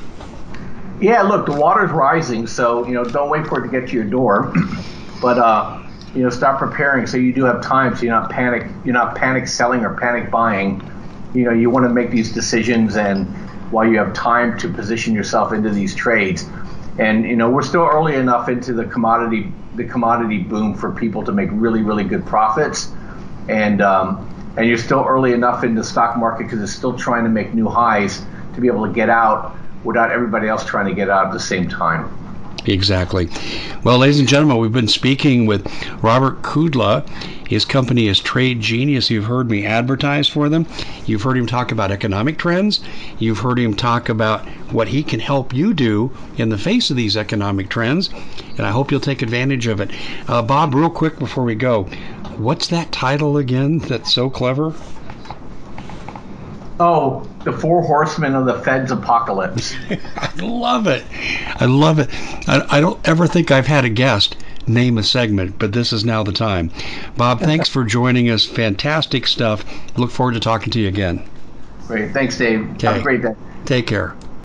Yeah, 1.03 1.21
look, 1.23 1.45
the 1.45 1.53
water's 1.53 1.91
rising, 1.91 2.47
so 2.47 2.87
you 2.87 2.95
know, 2.95 3.05
don't 3.05 3.29
wait 3.29 3.47
for 3.47 3.63
it 3.63 3.67
to 3.67 3.69
get 3.69 3.91
to 3.91 3.95
your 3.95 4.05
door. 4.05 4.55
But 5.21 5.37
uh, 5.37 5.80
you 6.15 6.23
know, 6.23 6.31
start 6.31 6.59
preparing 6.59 7.07
so 7.07 7.17
you 7.17 7.33
do 7.33 7.45
have 7.45 7.63
time, 7.63 7.95
so 7.95 8.03
you're 8.03 8.15
not 8.15 8.31
panic, 8.31 8.67
you're 8.85 8.95
not 8.95 9.15
panic 9.15 9.47
selling 9.47 9.85
or 9.85 9.95
panic 9.97 10.31
buying. 10.31 10.83
You 11.35 11.45
know, 11.45 11.53
you 11.53 11.71
want 11.71 11.85
to 11.85 11.91
make 11.91 12.11
these 12.11 12.33
decisions, 12.33 12.97
and 12.97 13.27
while 13.71 13.87
you 13.87 13.99
have 13.99 14.13
time 14.13 14.59
to 14.59 14.69
position 14.69 15.15
yourself 15.15 15.53
into 15.53 15.71
these 15.71 15.95
trades, 15.95 16.49
and 16.99 17.25
you 17.25 17.37
know, 17.37 17.49
we're 17.49 17.63
still 17.63 17.87
early 17.87 18.17
enough 18.17 18.49
into 18.49 18.73
the 18.73 18.85
commodity, 18.85 19.53
the 19.77 19.85
commodity 19.85 20.39
boom 20.39 20.75
for 20.75 20.93
people 20.93 21.23
to 21.25 21.33
make 21.33 21.49
really, 21.53 21.83
really 21.83 22.03
good 22.03 22.27
profits, 22.27 22.93
and 23.49 23.81
um, 23.81 24.27
and 24.57 24.67
you're 24.67 24.79
still 24.79 25.05
early 25.09 25.33
enough 25.33 25.63
in 25.63 25.77
the 25.77 25.85
stock 25.85 26.17
market 26.17 26.45
because 26.45 26.61
it's 26.61 26.73
still 26.73 26.99
trying 26.99 27.23
to 27.23 27.31
make 27.31 27.55
new 27.55 27.69
highs 27.69 28.25
to 28.55 28.61
be 28.61 28.67
able 28.67 28.85
to 28.87 28.93
get 28.93 29.09
out 29.09 29.57
without 29.85 30.11
everybody 30.11 30.49
else 30.49 30.65
trying 30.65 30.87
to 30.87 30.95
get 30.95 31.09
out 31.09 31.27
at 31.27 31.33
the 31.33 31.41
same 31.41 31.69
time. 31.69 32.20
Exactly. 32.67 33.29
Well, 33.85 33.99
ladies 33.99 34.19
and 34.19 34.29
gentlemen, 34.29 34.59
we've 34.59 34.73
been 34.73 34.87
speaking 34.87 35.47
with 35.47 35.67
Robert 36.03 36.43
Kudla. 36.43 37.09
His 37.49 37.65
company 37.65 38.07
is 38.07 38.21
Trade 38.21 38.61
Genius. 38.61 39.11
You've 39.11 39.25
heard 39.25 39.51
me 39.51 39.65
advertise 39.65 40.29
for 40.29 40.49
them. 40.49 40.67
You've 41.07 41.23
heard 41.23 41.39
him 41.39 41.47
talk 41.47 41.73
about 41.73 41.91
economic 41.91 42.39
trends. 42.39 42.81
You've 43.19 43.39
heard 43.39 43.59
him 43.59 43.75
talk 43.75 44.09
about 44.09 44.47
what 44.73 44.89
he 44.89 45.03
can 45.03 45.21
help 45.21 45.55
you 45.55 45.73
do 45.73 46.13
in 46.37 46.51
the 46.51 46.59
face 46.59 46.91
of 46.91 46.97
these 46.97 47.17
economic 47.17 47.71
trends. 47.71 48.11
And 48.59 48.67
I 48.67 48.71
hope 48.71 48.91
you'll 48.91 49.01
take 49.01 49.23
advantage 49.23 49.67
of 49.67 49.81
it. 49.81 49.91
Uh, 50.29 50.43
Bob, 50.43 50.75
real 50.75 50.91
quick 50.91 51.19
before 51.19 51.45
we 51.45 51.55
go, 51.55 51.85
what's 52.37 52.69
that 52.69 52.93
title 52.93 53.39
again 53.39 53.79
that's 53.79 54.13
so 54.13 54.29
clever? 54.29 54.75
Oh, 56.83 57.29
the 57.45 57.53
four 57.53 57.83
horsemen 57.83 58.35
of 58.35 58.47
the 58.47 58.59
Fed's 58.61 58.91
apocalypse. 58.91 59.75
I 60.17 60.31
love 60.41 60.87
it. 60.87 61.05
I 61.61 61.67
love 61.67 61.99
it. 61.99 62.09
I, 62.49 62.67
I, 62.71 62.81
don't 62.81 63.07
ever 63.07 63.27
think 63.27 63.51
I've 63.51 63.67
had 63.67 63.85
a 63.85 63.91
guest 63.91 64.35
name 64.67 64.97
a 64.97 65.03
segment, 65.03 65.59
but 65.59 65.73
this 65.73 65.93
is 65.93 66.07
now 66.07 66.23
the 66.23 66.33
time. 66.33 66.71
Bob, 67.19 67.41
thanks 67.41 67.69
for 67.69 67.85
joining 67.85 68.31
us. 68.31 68.47
Fantastic 68.47 69.27
stuff. 69.27 69.63
Look 69.99 70.11
forward 70.11 70.33
to 70.33 70.41
talking 70.41 70.71
to 70.73 70.81
you 70.81 70.89
again. 70.89 71.23
Great. 71.87 72.13
Thanks, 72.13 72.39
Dave. 72.39 72.71
Okay. 72.73 72.87
Have 72.87 72.97
a 72.97 73.03
great 73.03 73.21
day. 73.21 73.35
Take 73.67 73.87
care. 73.87 74.15